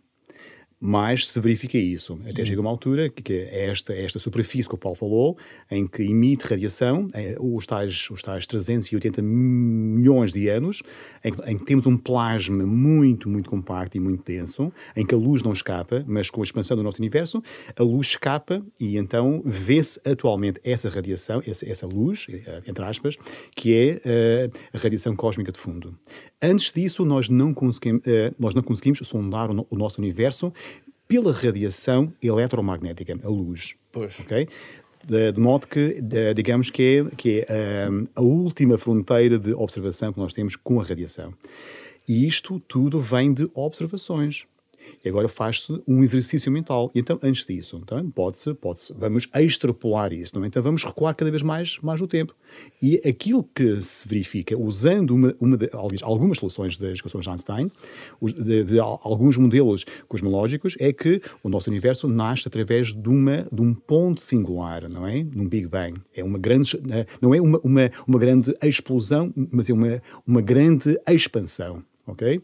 [0.81, 2.19] mais se verifica isso.
[2.27, 5.37] Até chega uma altura que é esta, esta superfície que o Paulo falou,
[5.71, 10.83] em que emite radiação, é, os, tais, os tais 380 milhões de anos,
[11.23, 15.19] em, em, que temos um plasma muito, muito compacto e muito denso, em que a
[15.19, 17.43] luz não escapa, mas com a expansão do nosso universo,
[17.77, 23.17] a luz escapa e então vê-se atualmente essa radiação, essa, essa luz, eh, entre aspas,
[23.55, 25.95] que é uh, a radiação cósmica de fundo.
[26.43, 30.53] Antes disso, nós não conseguimos, uh, nós não conseguimos sondar o, o nosso universo
[31.07, 33.75] pela radiação eletromagnética, a luz.
[33.91, 34.21] Pois.
[34.21, 34.49] Okay?
[35.05, 39.53] De, de, modo que, de, digamos que é, que é um, a última fronteira de
[39.53, 41.35] observação que nós temos com a radiação.
[42.09, 44.47] E isto tudo vem de observações.
[45.05, 46.91] E agora faz-se um exercício mental.
[46.95, 50.49] E então, antes disso, então, pode-se, pode-se, vamos extrapolar isso, não é?
[50.49, 52.35] Então, vamos recuar cada vez mais, mais no tempo.
[52.83, 55.71] E aquilo que se verifica, usando uma, uma de,
[56.03, 57.71] algumas soluções das equações de Einstein,
[58.23, 63.61] de, de, alguns modelos cosmológicos, é que o nosso universo nasce através de, uma, de
[63.61, 65.23] um ponto singular, não é?
[65.23, 66.01] Num Big Bang.
[66.15, 66.79] É uma grande,
[67.21, 72.41] não é uma, uma, uma grande explosão, mas é uma, uma grande expansão ok?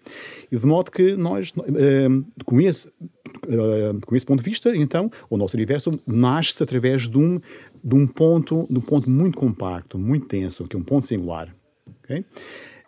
[0.51, 5.11] E de modo que nós, uh, com, esse, uh, com esse ponto de vista, então,
[5.29, 7.41] o nosso universo nasce através de um,
[7.83, 11.55] de um ponto, de um ponto muito compacto, muito denso, que é um ponto singular,
[12.03, 12.25] ok?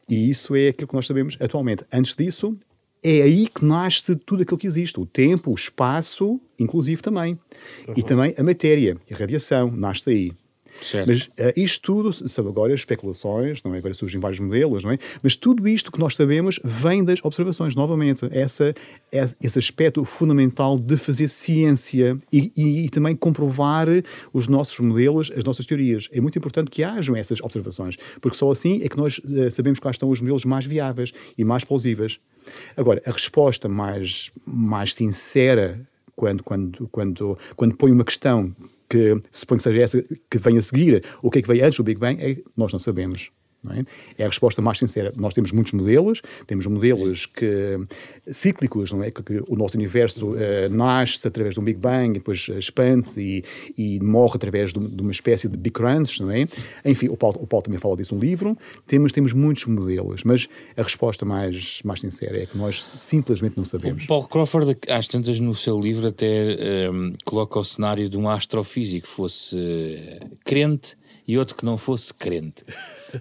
[0.09, 1.85] E isso é aquilo que nós sabemos atualmente.
[1.93, 2.57] Antes disso,
[3.03, 4.99] é aí que nasce tudo aquilo que existe.
[4.99, 7.39] O tempo, o espaço, inclusive também.
[7.87, 7.95] Uhum.
[7.97, 10.33] E também a matéria, a radiação, nasce daí.
[10.81, 11.09] Certo.
[11.09, 13.79] Mas uh, isto tudo são agora especulações, não é?
[13.79, 14.99] Agora surgem vários modelos, não é?
[15.23, 18.27] Mas tudo isto que nós sabemos vem das observações, novamente.
[18.31, 18.75] Essa,
[19.41, 23.87] esse aspecto fundamental de fazer ciência e, e, e, também comprovar
[24.33, 26.09] os nossos modelos, as nossas teorias.
[26.13, 29.79] É muito importante que hajam essas observações, porque só assim é que nós uh, sabemos
[29.79, 32.21] quais estão os modelos mais viáveis e mais plausíveis.
[32.77, 35.81] Agora, a resposta mais, mais sincera
[36.19, 38.55] quando, quando, quando, quando põe uma questão
[38.89, 41.77] que suponho que seja essa que vem a seguir, o que é que veio antes
[41.77, 43.31] do Big Bang, é, nós não sabemos.
[43.71, 44.23] É?
[44.23, 44.25] é?
[44.25, 45.13] a resposta mais sincera.
[45.17, 47.79] Nós temos muitos modelos, temos modelos que,
[48.31, 49.11] cíclicos, não é?
[49.11, 53.45] Que, que o nosso universo uh, nasce através de um Big Bang, depois expande-se e,
[53.77, 56.47] e, morre através de, de, uma espécie de Big Crunch, não é?
[56.85, 58.57] Enfim, o Paulo, o Paulo, também fala disso no livro.
[58.87, 63.65] Temos, temos muitos modelos, mas a resposta mais, mais sincera é que nós simplesmente não
[63.65, 64.05] sabemos.
[64.05, 68.29] O Paulo Crawford, às tantas no seu livro, até um, coloca o cenário de um
[68.29, 69.57] astrofísico que fosse
[70.45, 72.65] crente e outro que não fosse crente.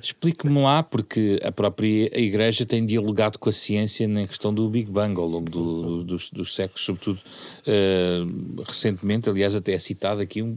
[0.01, 4.89] Explique-me lá, porque a própria Igreja tem dialogado com a ciência na questão do Big
[4.91, 7.19] Bang ao longo do, do, dos, dos, séculos, sobretudo
[7.65, 9.29] uh, recentemente.
[9.29, 10.55] Aliás, até é citado aqui um,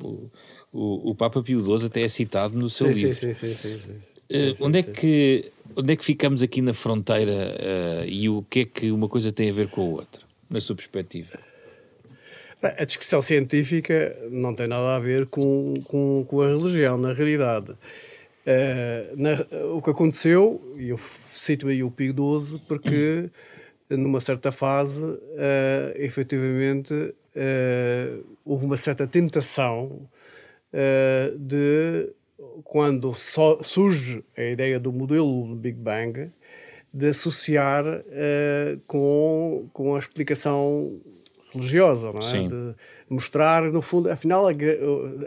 [0.73, 3.15] o, o Papa Pio XII, até é citado no seu sim, livro.
[3.15, 3.79] Sim, sim, sim.
[3.79, 8.43] sim, Uh, onde, é que, onde é que ficamos aqui na fronteira uh, e o
[8.49, 11.37] que é que uma coisa tem a ver com a outra, na sua perspectiva?
[12.63, 17.75] A discussão científica não tem nada a ver com, com, com a religião, na realidade.
[18.51, 19.33] Uh, na,
[19.75, 23.31] o que aconteceu, e eu cito aí o Pio XII, porque
[23.89, 25.19] numa certa fase, uh,
[25.95, 30.09] efetivamente, uh, houve uma certa tentação
[30.73, 32.13] uh, de,
[32.65, 36.31] quando so, surge a ideia do modelo do Big Bang,
[36.93, 37.85] de associar
[38.89, 41.01] com, com a explicação
[41.53, 42.23] religiosa, não é?
[42.23, 42.49] Sim.
[42.49, 42.75] De
[43.09, 44.53] mostrar, no fundo, afinal a,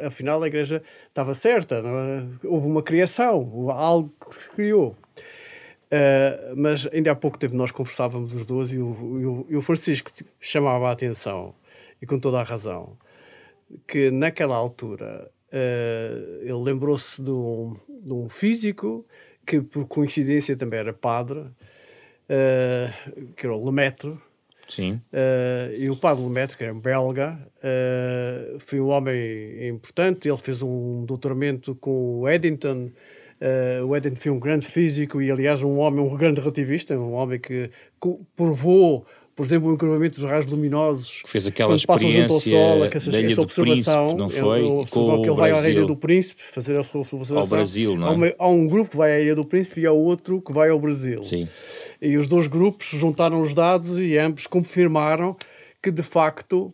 [0.08, 2.48] afinal a igreja estava certa, é?
[2.48, 4.96] houve uma criação, algo que se criou.
[5.94, 10.10] Uh, mas ainda há pouco tempo nós conversávamos os dois e o, e o, Francisco
[10.40, 11.54] chamava a atenção,
[12.02, 12.98] e com toda a razão,
[13.88, 19.06] que naquela altura uh, ele lembrou-se de, um, de um, físico
[19.46, 24.18] que por coincidência também era padre, uh, que era o Lemaitre,
[24.68, 25.02] Sim.
[25.12, 30.28] Uh, e o padre Lemaitre, que era belga, uh, foi um homem importante.
[30.28, 32.90] Ele fez um doutoramento com o Eddington,
[33.44, 37.12] Uh, o Eden foi um grande físico e, aliás, um homem, um grande relativista, um
[37.12, 37.70] homem que
[38.38, 41.22] provou, por exemplo, o encurvamento dos raios luminosos.
[41.24, 44.16] Que fez aquela experiência Sol, essa, da essa observação.
[44.16, 44.60] Príncipe, não foi?
[44.60, 47.38] Ele, com que ele vai à Ilha do Príncipe fazer a observação.
[47.38, 48.34] Ao Brasil, não é?
[48.40, 50.80] Há, um grupo que vai à Ilha do Príncipe e há outro que vai ao
[50.80, 51.22] Brasil.
[51.26, 51.46] Sim.
[52.04, 55.38] E os dois grupos juntaram os dados e ambos confirmaram
[55.82, 56.74] que, de facto,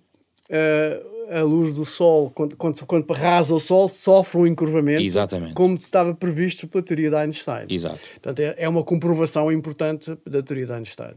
[0.50, 5.54] uh, a luz do Sol, quando, quando, quando rasa o Sol, sofre um encurvamento, Exatamente.
[5.54, 7.68] como estava previsto pela teoria de Einstein.
[7.70, 8.00] Exato.
[8.14, 11.14] Portanto, é, é uma comprovação importante da teoria de Einstein.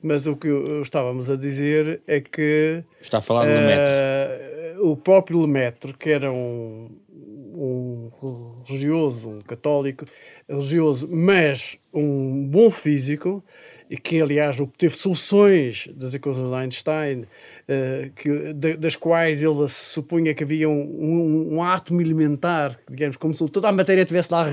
[0.00, 0.48] Mas o que
[0.80, 2.84] estávamos a dizer é que...
[3.00, 3.94] Está a falar do uh, Lemaitre.
[4.82, 6.88] O próprio Lemaitre, que era um,
[7.58, 10.04] um religioso, um católico
[10.48, 13.42] religioso, mas um bom físico,
[13.90, 19.68] e que, aliás, obteve soluções das equações de Einstein, uh, que, de, das quais ele
[19.68, 24.32] supunha que havia um, um, um, átomo elementar, digamos, como se toda a matéria estivesse
[24.32, 24.46] lá.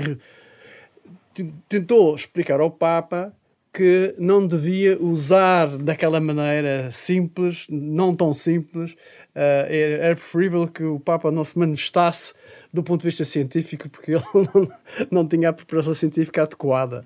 [1.68, 3.32] Tentou explicar ao Papa
[3.76, 8.96] que não devia usar daquela maneira simples, não tão simples.
[9.36, 12.32] Uh, era preferível que o Papa não se manifestasse
[12.72, 14.68] do ponto de vista científico, porque ele não,
[15.10, 17.04] não tinha a preparação científica adequada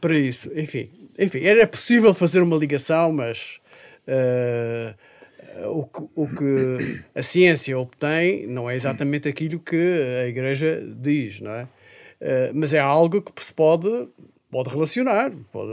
[0.00, 0.50] para isso.
[0.58, 3.60] Enfim, enfim, era possível fazer uma ligação, mas
[4.08, 9.76] uh, o, que, o que a ciência obtém não é exatamente aquilo que
[10.22, 11.64] a Igreja diz, não é?
[11.64, 14.08] Uh, mas é algo que se pode,
[14.50, 15.30] pode relacionar.
[15.52, 15.72] Pode,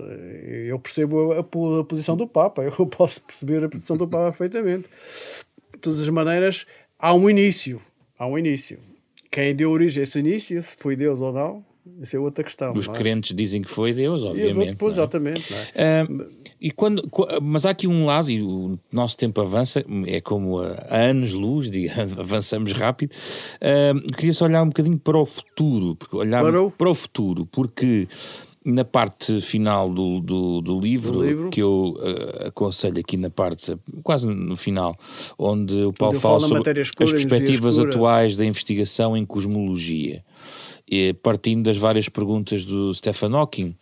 [0.68, 4.90] eu percebo a, a, posição do Papa, eu posso perceber a posição do Papa perfeitamente.
[5.84, 6.66] Todas as maneiras,
[6.98, 7.82] há um início.
[8.18, 8.80] Há um início.
[9.30, 11.66] Quem deu origem a esse início, se foi Deus ou não,
[12.02, 12.72] isso é outra questão.
[12.74, 12.92] Os é?
[12.94, 14.78] crentes dizem que foi Deus, obviamente.
[14.78, 15.02] Pois, é?
[15.02, 15.54] exatamente.
[15.76, 16.04] É?
[16.04, 16.26] Uh,
[16.62, 17.04] e quando,
[17.42, 21.70] mas há aqui um lado, e o nosso tempo avança, é como a, anos-luz,
[22.18, 23.12] avançamos rápido.
[23.12, 26.96] Uh, queria só olhar um bocadinho para o futuro, porque olhar para o, para o
[26.96, 28.08] futuro, porque
[28.66, 33.30] na parte final do, do, do, livro, do livro, que eu uh, aconselho aqui na
[33.30, 34.96] parte, quase no final,
[35.38, 40.24] onde o Paulo fala sobre escura, as perspectivas atuais da investigação em cosmologia
[41.22, 43.76] partindo das várias perguntas do Stephen Hawking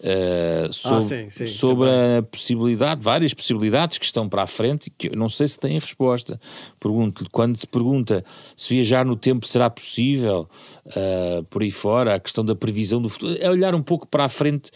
[0.00, 4.90] uh, sobre, ah, sim, sim, sobre a possibilidade, várias possibilidades que estão para a frente,
[4.90, 6.40] que eu não sei se têm resposta.
[6.80, 8.24] Pergunto-lhe, quando se pergunta
[8.56, 10.48] se viajar no tempo será possível,
[10.86, 14.24] uh, por aí fora, a questão da previsão do futuro, é olhar um pouco para
[14.24, 14.70] a frente.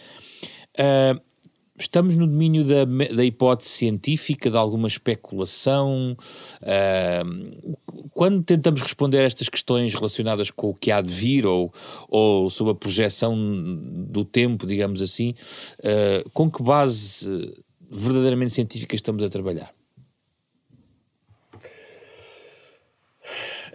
[0.79, 1.21] Uh,
[1.77, 6.15] estamos no domínio da, da hipótese científica, de alguma especulação.
[6.61, 11.73] Uh, quando tentamos responder a estas questões relacionadas com o que há de vir ou,
[12.07, 13.35] ou sobre a projeção
[14.07, 15.33] do tempo, digamos assim,
[15.79, 17.53] uh, com que base
[17.89, 19.73] verdadeiramente científica estamos a trabalhar?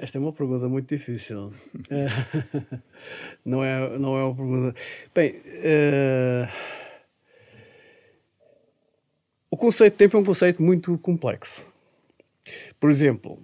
[0.01, 1.53] Esta é uma pergunta muito difícil.
[3.45, 4.81] não, é, não é uma pergunta.
[5.13, 5.33] Bem.
[5.33, 6.78] Uh
[9.51, 11.67] o conceito de tempo é um conceito muito complexo.
[12.79, 13.39] Por exemplo,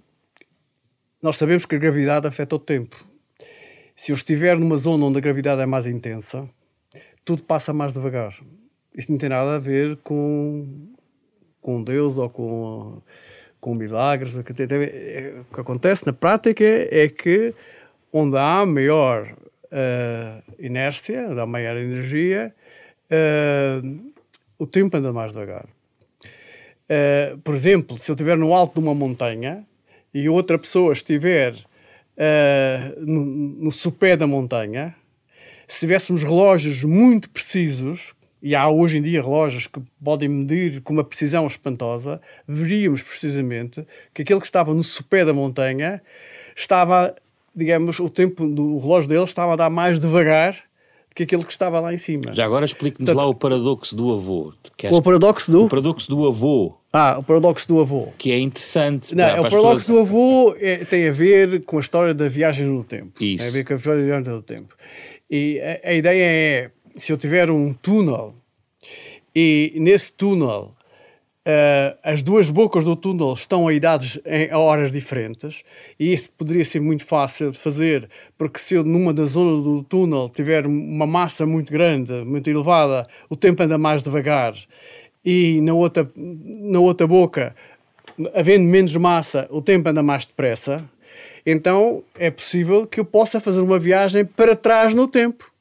[1.21, 3.03] nós sabemos que a gravidade afeta o tempo.
[3.95, 6.47] Se eu estiver numa zona onde a gravidade é mais intensa,
[7.23, 8.33] tudo passa mais devagar.
[8.95, 10.87] Isso não tem nada a ver com,
[11.61, 13.01] com Deus ou com,
[13.59, 14.35] com milagres.
[14.35, 14.55] O que, o
[15.53, 17.53] que acontece na prática é que
[18.13, 22.53] onde há maior uh, inércia, onde há maior energia,
[23.11, 24.11] uh,
[24.57, 25.65] o tempo anda mais devagar.
[26.89, 29.65] Uh, por exemplo, se eu estiver no alto de uma montanha
[30.13, 34.95] e outra pessoa estiver uh, no, no sopé da montanha,
[35.67, 40.93] se tivéssemos relógios muito precisos, e há hoje em dia relógios que podem medir com
[40.93, 45.99] uma precisão espantosa, veríamos precisamente que aquele que estava no sopé da montanha
[46.55, 47.15] estava,
[47.55, 50.64] digamos, o tempo do relógio dele estava a dar mais devagar
[51.15, 52.33] que aquele que estava lá em cima.
[52.33, 54.53] Já agora explique-nos lá o paradoxo do avô.
[54.91, 55.65] o paradoxo do?
[55.65, 56.75] O paradoxo do avô.
[56.91, 58.09] Ah, o paradoxo do avô.
[58.17, 59.15] Que é interessante.
[59.15, 60.09] Não, para, para o paradoxo pessoas...
[60.09, 63.23] do avô é, tem a ver com a história da viagem no tempo.
[63.23, 63.37] Isso.
[63.37, 64.75] Tem a ver com a história da viagem no tempo.
[65.31, 68.35] E a, a ideia é, se eu tiver um túnel
[69.33, 70.74] e nesse túnel
[71.47, 75.61] Uh, as duas bocas do túnel estão aidadas em horas diferentes
[75.99, 79.83] e isso poderia ser muito fácil de fazer, porque se eu numa da zona do
[79.83, 84.55] túnel tiver uma massa muito grande, muito elevada, o tempo anda mais devagar
[85.23, 87.55] e na outra, na outra boca,
[88.33, 90.83] havendo menos massa, o tempo anda mais depressa,
[91.45, 95.53] então é possível que eu possa fazer uma viagem para trás no tempo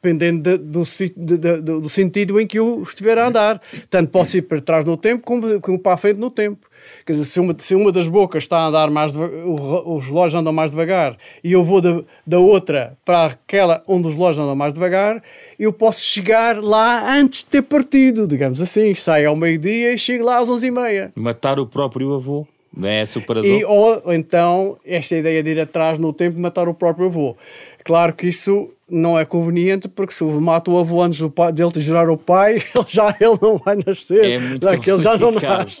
[0.00, 0.82] dependendo de, do,
[1.16, 3.60] de, do, sentido em que eu estiver a andar.
[3.90, 6.68] Tanto posso ir para trás no tempo como, como para a frente no tempo.
[7.04, 10.40] Quer dizer, se uma, se uma das bocas está a andar mais devagar, os relógios
[10.40, 14.56] andam mais devagar e eu vou da, da outra para aquela onde os relógios andam
[14.56, 15.22] mais devagar,
[15.58, 18.94] eu posso chegar lá antes de ter partido, digamos assim.
[18.94, 21.12] Saio ao meio-dia e chego lá às 11h30.
[21.14, 22.46] Matar o próprio avô.
[22.76, 23.04] Não é?
[23.44, 27.36] E, ou então, esta ideia de ir atrás no tempo matar o próprio avô.
[27.88, 31.72] Claro que isso não é conveniente porque se mata o avô antes do pai, dele
[31.72, 34.24] te gerar o pai, ele já ele não vai nascer.
[34.26, 35.80] É muito ele já não nasce.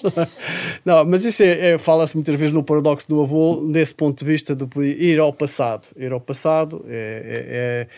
[0.86, 4.24] Não, mas isso é, é fala-se muitas vezes no paradoxo do avô, desse ponto de
[4.24, 5.86] vista do ir ao passado.
[5.98, 7.88] Ir ao passado é, é, é,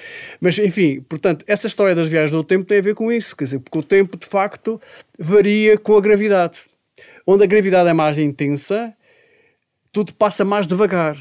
[0.41, 3.45] Mas, enfim, portanto, essa história das viagens do tempo tem a ver com isso, quer
[3.45, 4.81] dizer, porque o tempo, de facto,
[5.21, 6.63] varia com a gravidade.
[7.25, 8.93] Onde a gravidade é mais intensa,
[9.93, 11.17] tudo passa mais devagar.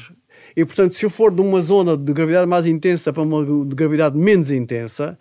[0.56, 3.74] E, portanto, se eu for de uma zona de gravidade mais intensa para uma de
[3.74, 5.18] gravidade menos intensa,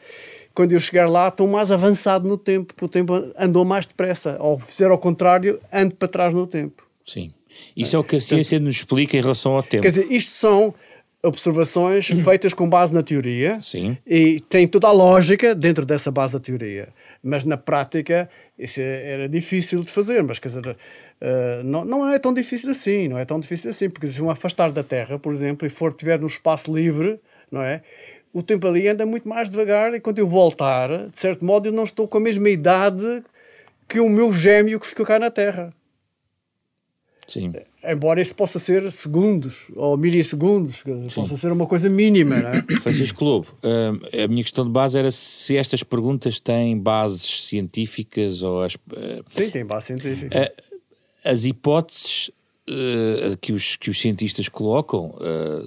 [0.54, 4.38] quando eu chegar lá, estou mais avançado no tempo, porque o tempo andou mais depressa.
[4.40, 6.88] Ou fizer ao contrário, ando para trás no tempo.
[7.04, 7.32] Sim.
[7.76, 9.84] Isso é o que a ciência nos explica em relação ao tempo.
[9.84, 10.74] Quer dizer, isto são
[11.22, 13.98] observações feitas com base na teoria Sim.
[14.08, 16.90] e tem toda a lógica dentro dessa base da teoria.
[17.22, 20.78] Mas na prática isso é, era difícil de fazer, mas quer dizer,
[21.22, 24.26] uh, não, não é tão difícil assim, não é tão difícil assim, porque se eu
[24.26, 27.20] me afastar da Terra, por exemplo, e for tiver no espaço livre,
[27.52, 27.82] não é?
[28.34, 31.72] O tempo ali anda muito mais devagar e quando eu voltar, de certo modo, eu
[31.72, 33.24] não estou com a mesma idade
[33.88, 35.74] que o meu gêmeo que ficou cá na Terra.
[37.28, 37.54] Sim.
[37.84, 42.42] Embora isso possa ser segundos ou milissegundos, possa ser uma coisa mínima.
[42.42, 42.62] Não é?
[42.82, 48.44] Francisco Lobo, hum, a minha questão de base era se estas perguntas têm bases científicas
[48.44, 48.76] ou as.
[48.76, 50.52] Uh, Sim, têm base científica.
[50.52, 50.79] Uh,
[51.24, 52.32] as hipóteses
[52.70, 55.14] uh, que, os, que os cientistas colocam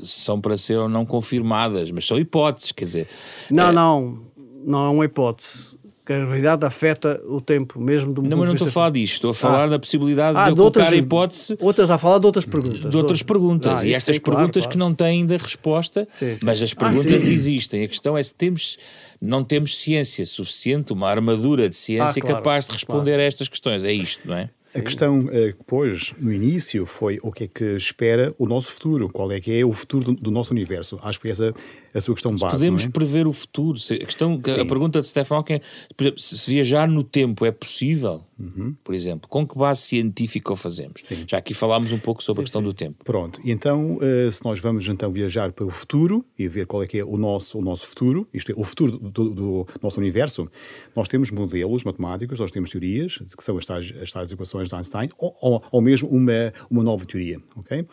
[0.02, 3.08] são para ser ou não confirmadas, mas são hipóteses, quer dizer.
[3.50, 4.20] Não, não,
[4.64, 5.72] não é uma hipótese
[6.04, 9.14] que a realidade afeta o tempo mesmo do Não, mas não estou a falar disto,
[9.14, 9.68] estou a falar ah.
[9.68, 11.56] da possibilidade ah, de, de colocar outras, a hipótese.
[11.60, 12.90] Outras a falar de outras perguntas.
[12.90, 13.82] De outras perguntas.
[13.82, 16.44] Ah, e estas sim, perguntas claro, que não têm ainda resposta, sim, sim.
[16.44, 17.84] mas as ah, perguntas existem.
[17.84, 18.78] A questão é se temos,
[19.20, 23.22] não temos ciência suficiente, uma armadura de ciência ah, claro, capaz de responder claro.
[23.22, 23.84] a estas questões.
[23.84, 24.50] É isto, não é?
[24.74, 28.72] A questão eh, que pôs no início foi o que é que espera o nosso
[28.72, 30.98] futuro, qual é que é o futuro do, do nosso universo.
[31.02, 31.52] Acho que essa é
[31.94, 32.52] a sua questão básica.
[32.52, 32.88] Podemos é?
[32.88, 33.78] prever o futuro.
[33.78, 35.60] A, questão, a pergunta de Stephen Hawking é,
[35.96, 38.74] por exemplo, se viajar no tempo é possível, uhum.
[38.82, 41.02] por exemplo, com que base científica o fazemos?
[41.02, 41.24] Sim.
[41.26, 42.68] Já aqui falámos um pouco sobre sim, a questão sim.
[42.68, 43.04] do tempo.
[43.04, 46.82] Pronto, e então, uh, se nós vamos então viajar para o futuro e ver qual
[46.82, 49.66] é que é o nosso, o nosso futuro, isto é, o futuro do, do, do
[49.82, 50.48] nosso universo,
[50.94, 54.74] nós temos modelos matemáticos, nós temos teorias, que são as tais, as tais equações de
[54.74, 57.80] Einstein, ou, ou, ou mesmo uma, uma nova teoria, ok?
[57.80, 57.86] Uh,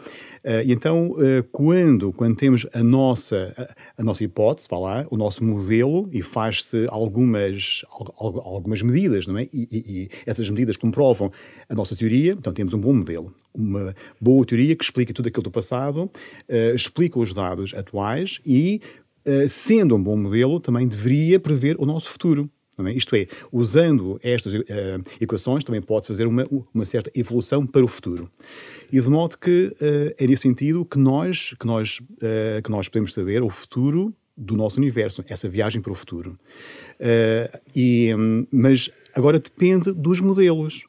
[0.66, 3.54] e então, uh, quando, quando temos a nossa,
[4.00, 7.84] a, nossa hipótese, vá lá, o nosso modelo, e faz-se algumas,
[8.18, 9.44] algumas medidas, não é?
[9.54, 11.32] E, e, e, essas medidas comprovam
[11.68, 15.44] a nossa teoria, então temos um bom modelo, uma boa teoria que explica tudo aquilo
[15.44, 18.82] do passado, uh, explica os dados atuais e,
[19.48, 22.50] sendo um bom modelo, também deveria prever o nosso futuro.
[22.88, 22.94] É?
[22.94, 24.64] Isto é, usando estas uh,
[25.20, 28.30] equações, também pode fazer uma, uma certa evolução para o futuro.
[28.92, 32.88] E de modo que uh, é nesse sentido que nós, que, nós, uh, que nós
[32.88, 36.40] podemos saber o futuro do nosso universo, essa viagem para o futuro.
[37.76, 40.86] e, um, mas agora depende dos modelos.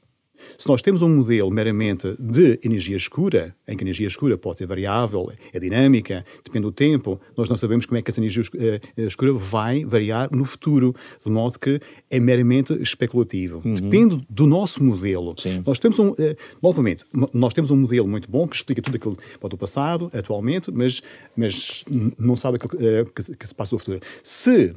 [0.60, 4.58] Se nós temos um modelo meramente de energia escura, em que a energia escura pode
[4.58, 8.44] ser variável, é dinâmica, depende do tempo, nós não sabemos como é que essa energia
[8.58, 10.94] eh, escura vai variar no futuro,
[11.24, 11.80] de modo que
[12.10, 13.62] é meramente especulativo.
[13.64, 13.72] Uhum.
[13.72, 15.32] Depende do nosso modelo.
[15.38, 15.62] Sim.
[15.66, 19.16] Nós temos um, eh, novamente, nós temos um modelo muito bom que explica tudo aquilo
[19.40, 21.02] do passado, atualmente, mas,
[21.34, 21.86] mas
[22.18, 24.00] não sabe o que, eh, que, que se passa no futuro.
[24.22, 24.76] Se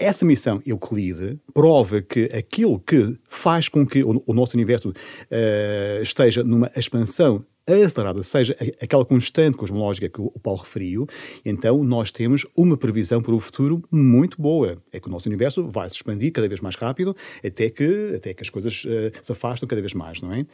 [0.00, 6.02] essa missão Euclide prova que aquilo que faz com que o, o nosso universo uh,
[6.02, 7.44] esteja numa expansão
[7.74, 11.06] acelerada seja aquela constante cosmológica que o Paulo referiu,
[11.44, 14.78] então nós temos uma previsão para o futuro muito boa.
[14.92, 17.14] É que o nosso universo vai se expandir cada vez mais rápido
[17.44, 20.46] até que, até que as coisas uh, se afastam cada vez mais, não é?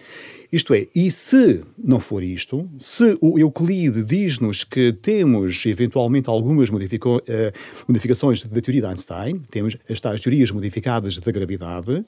[0.52, 6.68] Isto é, e se não for isto, se o Euclide diz-nos que temos eventualmente algumas
[6.68, 6.72] uh,
[7.88, 12.04] modificações da teoria de Einstein, temos as tais teorias modificadas da gravidade,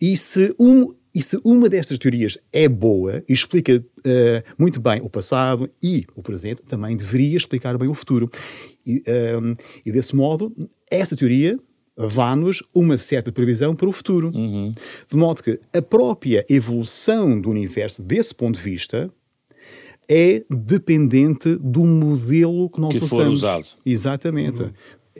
[0.00, 5.00] e se um e se uma destas teorias é boa e explica uh, muito bem
[5.00, 8.30] o passado e o presente, também deveria explicar bem o futuro.
[8.86, 9.54] E, ehm,
[9.84, 10.54] e desse modo,
[10.90, 11.58] essa teoria
[11.96, 14.30] vá-nos uma certa previsão para o futuro.
[14.34, 14.72] Uhum.
[15.08, 19.12] De modo que a própria evolução do universo, desse ponto de vista,
[20.08, 23.38] é dependente do modelo que nós que usamos.
[23.38, 23.66] usado.
[23.84, 24.62] Exatamente.
[24.62, 24.72] Uhum.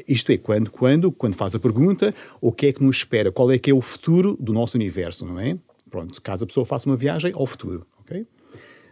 [0.08, 3.30] Isto é, quando, quando, quando faz a pergunta, o que é que nos espera?
[3.30, 5.58] Qual é que é o futuro do nosso universo, não é?
[5.90, 8.26] Pronto, caso a pessoa faça uma viagem ao futuro, ok?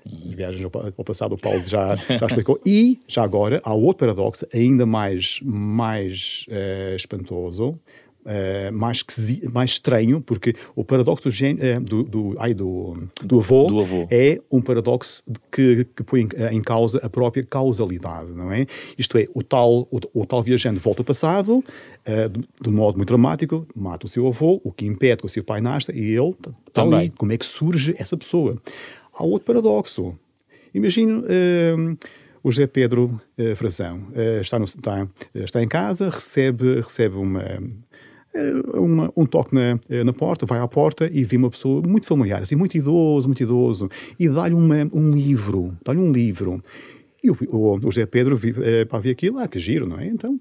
[0.07, 2.61] As viagens ao passado, o Paulo já, já explicou.
[2.65, 7.79] E, já agora, há outro paradoxo ainda mais, mais uh, espantoso,
[8.29, 9.03] Uh, mais,
[9.51, 14.07] mais estranho, porque o paradoxo do, uh, do, do, ai, do, do, avô do, avô
[14.11, 18.67] é um paradoxo que, que põe em, em, causa a própria causalidade, não é?
[18.99, 22.99] Isto é, o tal, o, o tal viajante volta ao passado, uh, de, de, modo
[22.99, 26.15] muito dramático, mata o seu avô, o que impede que o seu pai nasça, e
[26.15, 26.35] ele
[26.67, 27.09] está ali.
[27.17, 28.61] Como é que surge essa pessoa?
[29.15, 30.15] Há outro paradoxo.
[30.75, 31.25] Imagino
[32.43, 37.43] o José Pedro uh, Frazão uh, está, no, está, está, em casa, recebe, recebe uma,
[37.43, 37.61] eh,
[38.75, 42.07] uma, um toque na, eh, na porta, vai à porta e vê uma pessoa muito
[42.07, 46.63] familiar, assim, muito idoso, muito idoso, e dá-lhe um livro, dá-lhe um livro.
[47.23, 50.07] E o, o, o José Pedro é, pá, vê aquilo, ah, que giro, não é?
[50.07, 50.41] Então,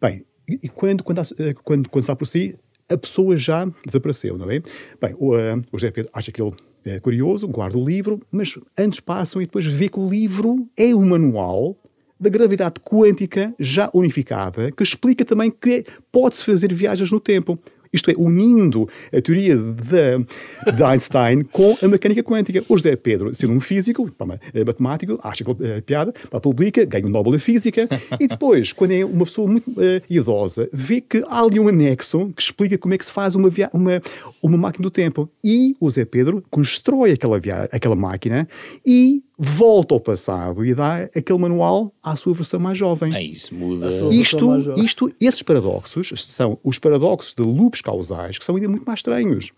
[0.00, 1.22] bem, e, quando, quando,
[1.62, 2.56] quando, quando está por si,
[2.90, 4.60] a pessoa já desapareceu, não é?
[5.00, 5.32] Bem, o,
[5.72, 6.54] o José Pedro acha aquilo
[6.84, 10.94] é curioso, guarda o livro, mas antes passam e depois vê que o livro é
[10.94, 11.76] um manual
[12.20, 17.58] da gravidade quântica já unificada, que explica também que pode-se fazer viagens no tempo.
[17.92, 22.62] Isto é, unindo a teoria de, de Einstein com a mecânica quântica.
[22.68, 24.08] O José Pedro, sendo um físico,
[24.54, 27.88] é matemático, acha que é piada, publica, ganha o Nobel de Física,
[28.20, 32.32] e depois, quando é uma pessoa muito uh, idosa, vê que há ali um anexo
[32.36, 34.02] que explica como é que se faz uma, uma,
[34.40, 35.28] uma máquina do tempo.
[35.42, 37.38] E o José Pedro constrói aquela,
[37.72, 38.46] aquela máquina
[38.86, 43.14] e volta ao passado e dá aquele manual à sua versão mais jovem.
[43.14, 43.88] É isso, muda.
[44.12, 48.98] Isto, isto, esses paradoxos são os paradoxos de loops causais que são ainda muito mais
[48.98, 49.50] estranhos.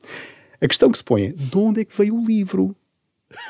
[0.61, 2.77] A questão que se põe é, de onde é que veio o livro?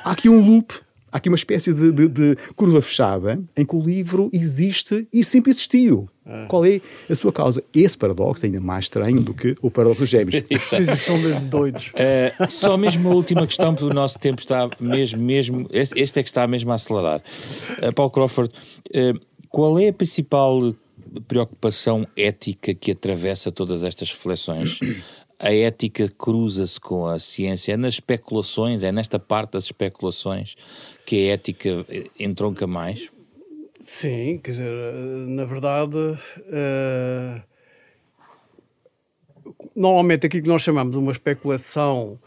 [0.03, 0.73] Há aqui um loop
[1.13, 5.23] há aqui uma espécie de, de, de, curva fechada em que o livro existe e
[5.23, 6.09] sempre existiu.
[6.25, 6.47] Ah.
[6.49, 7.63] Qual é a sua causa?
[7.75, 10.43] Esse paradoxo é ainda mais estranho do que o paradoxo dos gêmeos.
[10.51, 11.89] Os físicos são mesmo doidos.
[11.89, 16.21] Uh, só mesmo a última questão, porque o nosso tempo está mesmo, mesmo este, este
[16.21, 17.23] é que está mesmo a acelerar.
[17.83, 18.53] Uh, Paulo Crawford,
[18.89, 20.75] uh, qual é a principal
[21.29, 24.81] preocupação ética que atravessa todas estas reflexões?
[25.43, 27.73] a ética cruza-se com a ciência?
[27.73, 30.55] É nas especulações, é nesta parte das especulações
[31.05, 31.87] que a ética
[32.19, 33.11] entronca mais?
[33.81, 34.73] Sim, quer dizer,
[35.29, 37.43] na verdade, uh,
[39.75, 42.19] normalmente aquilo que nós chamamos de uma especulação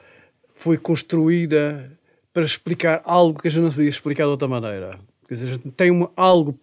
[0.53, 1.97] foi construída
[2.34, 4.99] para explicar algo que a gente não sabia explicar de outra maneira.
[5.28, 6.57] Quer dizer, a gente tem uma, algo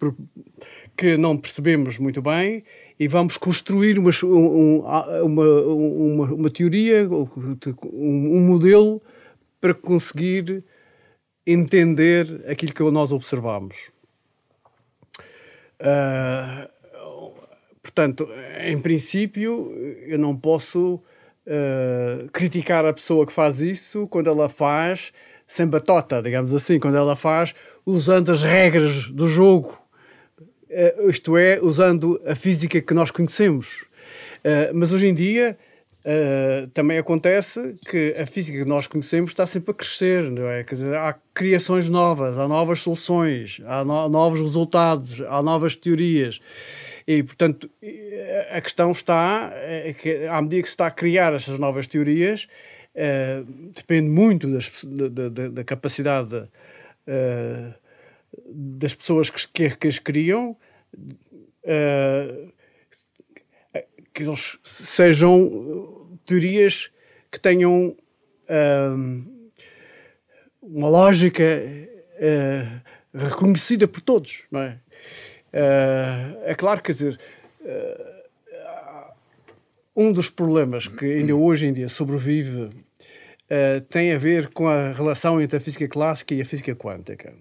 [0.95, 2.63] que não percebemos muito bem
[2.99, 4.11] e vamos construir uma,
[5.23, 9.01] uma, uma, uma teoria, um, modelo
[9.59, 10.63] para conseguir
[11.45, 13.91] entender aquilo que nós observamos.
[15.79, 16.69] Uh,
[17.81, 18.27] portanto,
[18.61, 19.69] em princípio,
[20.07, 25.11] eu não posso uh, criticar a pessoa que faz isso quando ela faz
[25.45, 27.53] sem batota, digamos assim, quando ela faz
[27.85, 29.77] usando as regras do jogo
[30.69, 33.85] uh, isto é, usando a física que nós conhecemos.
[34.73, 35.57] Mas hoje em dia
[36.05, 40.63] uh, também acontece que a física que nós conhecemos está sempre a crescer, não é?
[40.63, 46.39] Quer dizer, há criações novas, há novas soluções, há no novos resultados, há novas teorias.
[47.07, 47.69] E, portanto,
[48.51, 52.47] a questão está é que, à medida que se está a criar estas novas teorias,
[52.95, 53.43] uh,
[53.73, 57.73] depende muito das, da, da, da, capacidade uh,
[58.47, 60.55] das pessoas que, que, que as criam
[64.13, 65.47] que eles sejam
[66.25, 66.91] teorias
[67.31, 67.95] que tenham
[68.49, 69.33] uh,
[70.61, 72.81] uma lógica uh,
[73.13, 74.79] reconhecida por todos, não é?
[76.45, 77.19] é claro, quer dizer,
[79.95, 84.91] um dos problemas que ainda hoje em dia sobrevive uh, tem a ver com a
[84.91, 87.33] relação entre a física clássica e a física quântica.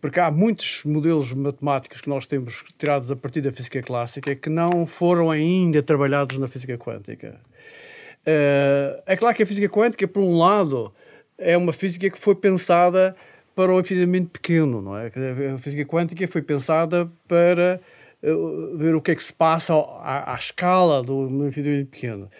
[0.00, 4.50] Porque há muitos modelos matemáticos que nós temos tirados a partir da física clássica que
[4.50, 7.40] não foram ainda trabalhados na física quântica.
[8.26, 10.92] Uh, é claro que a física quântica, por um lado,
[11.36, 13.16] é uma física que foi pensada
[13.54, 15.10] para o infinitamente pequeno, não é?
[15.54, 17.80] A física quântica foi pensada para
[18.22, 22.30] uh, ver o que é que se passa à, à escala do infinitamente pequeno.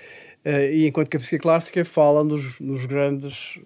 [0.45, 3.61] Uh, e enquanto que a física clássica fala nos, nos grandes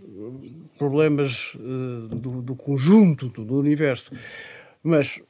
[0.79, 4.13] problemas uh, do, do, conjunto do, universo.
[4.83, 5.21] Mas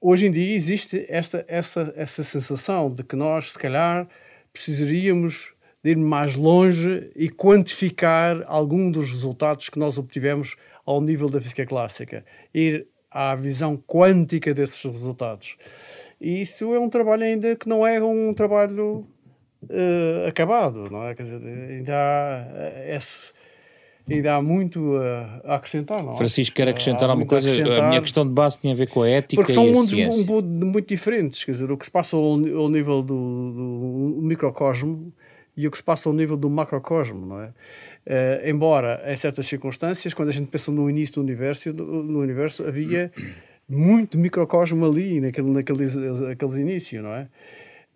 [0.00, 4.08] hoje em dia existe esta, essa, essa sensação de que nós, se calhar,
[4.52, 5.52] precisaríamos
[5.82, 11.40] de ir mais longe e quantificar algum dos resultados que nós obtivemos ao nível da
[11.40, 12.24] física clássica,
[12.54, 15.56] ir à visão quântica desses resultados.
[16.20, 19.06] E isso é um trabalho ainda que não é um trabalho
[19.64, 21.14] uh, acabado, não é?
[21.14, 23.32] Quer dizer, ainda há eh, esse
[24.08, 24.96] ainda há muito
[25.44, 26.02] a, acrescentar.
[26.02, 26.16] Não?
[26.16, 27.48] Francisco, quer acrescentar há alguma coisa?
[27.48, 29.72] Acrescentar, a minha questão de base tinha a ver com a ética porque são e
[29.72, 30.26] mundos ciência.
[30.26, 31.44] muito diferentes.
[31.44, 35.12] Quer dizer, o que se passa ao, ao nível do, do microcosmo
[35.56, 37.48] e o que se passa ao nível do macrocosmo, não é?
[37.48, 42.64] Uh, embora, em certas circunstâncias, quando a gente pensa no início do universo, no universo
[42.64, 43.12] havia
[43.68, 47.28] muito microcosmo ali, naquele, naqueles, naqueles inícios, não é?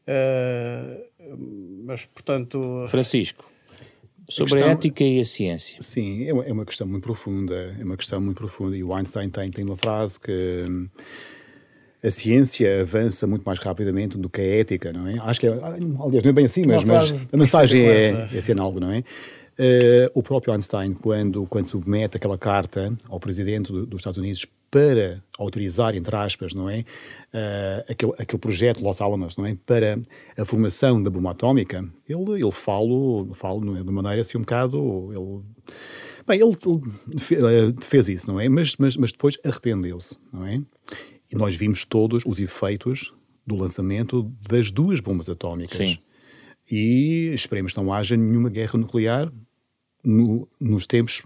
[0.06, 2.84] Uh, mas, portanto...
[2.88, 3.50] Francisco,
[4.28, 5.82] sobre a, questão, a, ética e a ciência.
[5.82, 8.92] Sim, é uma, é uma questão muito profunda, é uma questão muito profunda, e o
[8.94, 10.64] Einstein tem, tem uma frase que
[12.04, 15.18] a ciência avança muito mais rapidamente do que a ética, não é?
[15.20, 18.52] Acho que, é, aliás, não é bem assim, mas, mas a mensagem é, é esse
[18.52, 19.02] análogos, não é?
[19.56, 24.44] Uh, o próprio Einstein, quando, quando submete aquela carta ao presidente do, dos Estados Unidos
[24.68, 30.00] para autorizar, entre aspas, não é, uh, aquele, aquele projeto Los Alamos, não é, para
[30.36, 35.12] a formação da bomba atómica, ele, ele fala, fala é, de maneira assim um bocado,
[35.12, 35.42] ele,
[36.26, 40.60] bem, ele, ele fez isso, não é, mas, mas, mas depois arrependeu-se, não é,
[41.34, 43.12] e nós vimos todos os efeitos
[43.46, 45.76] do lançamento das duas bombas atómicas.
[45.76, 45.98] Sim.
[46.70, 49.30] E esperemos que não haja nenhuma guerra nuclear
[50.02, 51.22] no, nos tempos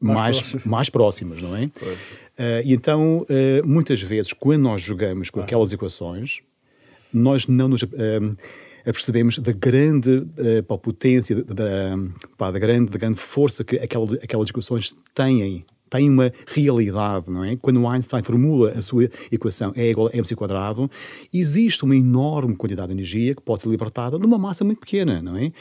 [0.00, 1.64] mais, mais, mais, próximos, não é?
[1.64, 5.42] Uh, e então, uh, muitas vezes, quando nós jogamos com ah.
[5.42, 6.38] aquelas equações,
[7.12, 7.88] nós não nos uh,
[8.86, 10.26] apercebemos da grande
[10.82, 11.96] potência, da,
[12.38, 17.44] da, da, grande, da grande força que aquela, aquelas equações têm tem uma realidade, não
[17.44, 17.56] é?
[17.56, 20.88] Quando Einstein formula a sua equação E igual a mc quadrado,
[21.34, 25.36] existe uma enorme quantidade de energia que pode ser libertada numa massa muito pequena, não
[25.36, 25.52] é?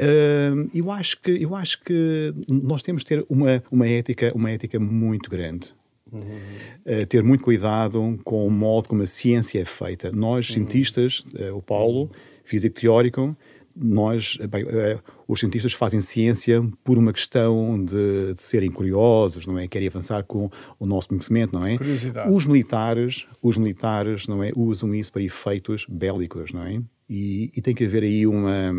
[0.00, 4.50] Uh, eu acho que eu acho que nós temos de ter uma uma ética uma
[4.50, 5.74] ética muito grande
[6.10, 6.22] uhum.
[6.22, 10.54] uh, ter muito cuidado com o modo como a ciência é feita nós uhum.
[10.54, 12.10] cientistas uh, o Paulo
[12.44, 13.36] físico teórico
[13.76, 19.58] nós, bem, eh, os cientistas fazem ciência por uma questão de, de, serem curiosos, não
[19.58, 19.68] é?
[19.68, 21.76] Querem avançar com o nosso conhecimento, não é?
[21.76, 22.32] Curiosidade.
[22.32, 24.52] Os militares, os militares, não é?
[24.56, 26.80] Usam isso para efeitos bélicos, não é?
[27.08, 28.72] E, e tem que haver aí uma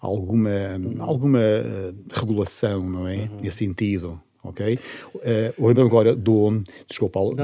[0.00, 0.50] alguma
[0.98, 3.16] alguma eh, regulação, não é?
[3.16, 3.40] Uhum.
[3.42, 4.78] Nesse sentido, ok?
[5.14, 7.34] Uh, lembro agora do, desculpa, do,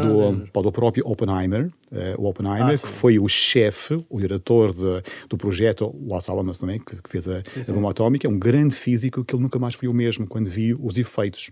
[0.53, 5.03] do, do próprio Oppenheimer, uh, o Oppenheimer, ah, que foi o chefe, o diretor de,
[5.29, 8.75] do projeto Los Alamos também, que, que fez a, sim, a bomba atómica, um grande
[8.75, 11.51] físico que ele nunca mais foi o mesmo quando viu os efeitos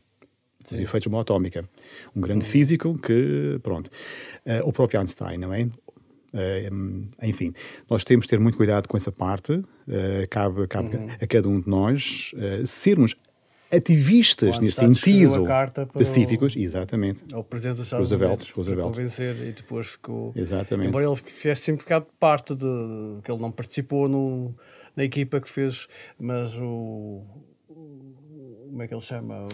[0.64, 1.68] os efeitos da bomba atómica.
[2.14, 2.50] Um grande uhum.
[2.50, 3.90] físico que, pronto.
[4.44, 5.62] Uh, o próprio Einstein, não é?
[5.62, 7.52] Uh, enfim,
[7.88, 9.52] nós temos de ter muito cuidado com essa parte.
[9.52, 11.08] Uh, cabe, cabe uhum.
[11.20, 12.32] a cada um de nós
[12.64, 13.16] sermos
[13.70, 15.44] ativistas nesse sentido
[15.92, 17.20] pacíficos, exatamente.
[17.32, 18.88] Ao presidente dos Estados Roosevelt, Unidos, Roosevelt.
[18.88, 20.32] convencer e depois ficou...
[20.34, 20.88] Exatamente.
[20.88, 22.66] Embora ele tivesse sempre ficado parte de...
[23.22, 24.54] que ele não participou no,
[24.96, 25.86] na equipa que fez,
[26.18, 27.22] mas o...
[27.68, 29.46] como é que ele chama?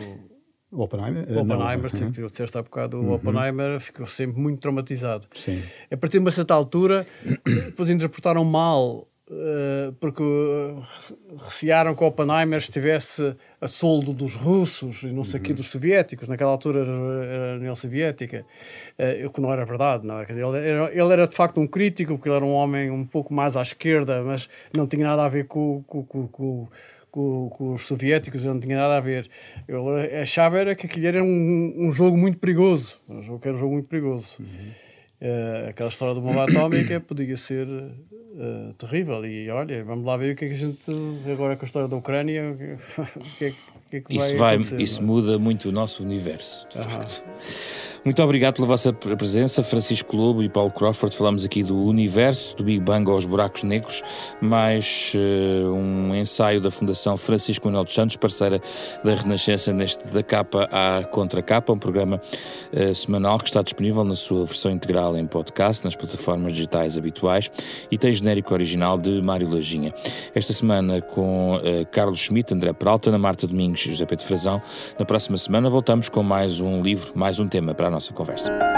[0.70, 1.30] O, Oppenheimer?
[1.30, 2.26] O Oppenheimer, sim, uhum.
[2.26, 3.14] disseste há bocado, o uhum.
[3.14, 5.26] Oppenheimer ficou sempre muito traumatizado.
[5.36, 5.62] Sim.
[5.90, 7.06] A partir de uma certa altura,
[7.44, 10.22] depois interpretaram mal Uh, porque
[11.36, 15.46] recearam que Oppenheimer estivesse a soldo dos russos e não sei uhum.
[15.46, 18.46] que dos soviéticos, naquela altura era a União Soviética,
[18.96, 20.06] uh, o que não era verdade.
[20.06, 20.26] Não é?
[20.30, 23.34] ele, era, ele era de facto um crítico, porque ele era um homem um pouco
[23.34, 26.68] mais à esquerda, mas não tinha nada a ver com, com, com, com
[27.10, 29.26] com, com, os soviéticos, não tinha nada a ver.
[29.66, 29.86] Eu
[30.22, 33.60] achava era que aquilo era um, um jogo muito perigoso, um jogo que era um
[33.60, 34.36] jogo muito perigoso.
[34.40, 34.85] Uhum.
[35.20, 39.24] Uh, aquela história da bomba atómica podia ser uh, terrível.
[39.24, 40.84] E olha, vamos lá ver o que é que a gente,
[41.32, 42.56] agora com a história da Ucrânia, o
[43.38, 43.52] que, é,
[43.88, 47.24] que, é que isso vai, vai Isso muda muito o nosso universo, de facto.
[48.06, 51.16] Muito obrigado pela vossa presença, Francisco Lobo e Paulo Crawford.
[51.16, 54.00] Falamos aqui do universo, do Big Bang aos buracos negros,
[54.40, 58.62] mais uh, um ensaio da Fundação Francisco Manuel dos Santos, parceira
[59.02, 62.20] da Renascença, neste da capa à contracapa, um programa
[62.72, 67.50] uh, semanal que está disponível na sua versão integral em podcast, nas plataformas digitais habituais
[67.90, 69.92] e tem genérico original de Mário Lajinha.
[70.32, 74.62] Esta semana com uh, Carlos Schmidt, André Peralta, Ana Marta Domingos e José Pedro Frazão.
[74.96, 78.75] Na próxima semana voltamos com mais um livro, mais um tema para a nossa conversa.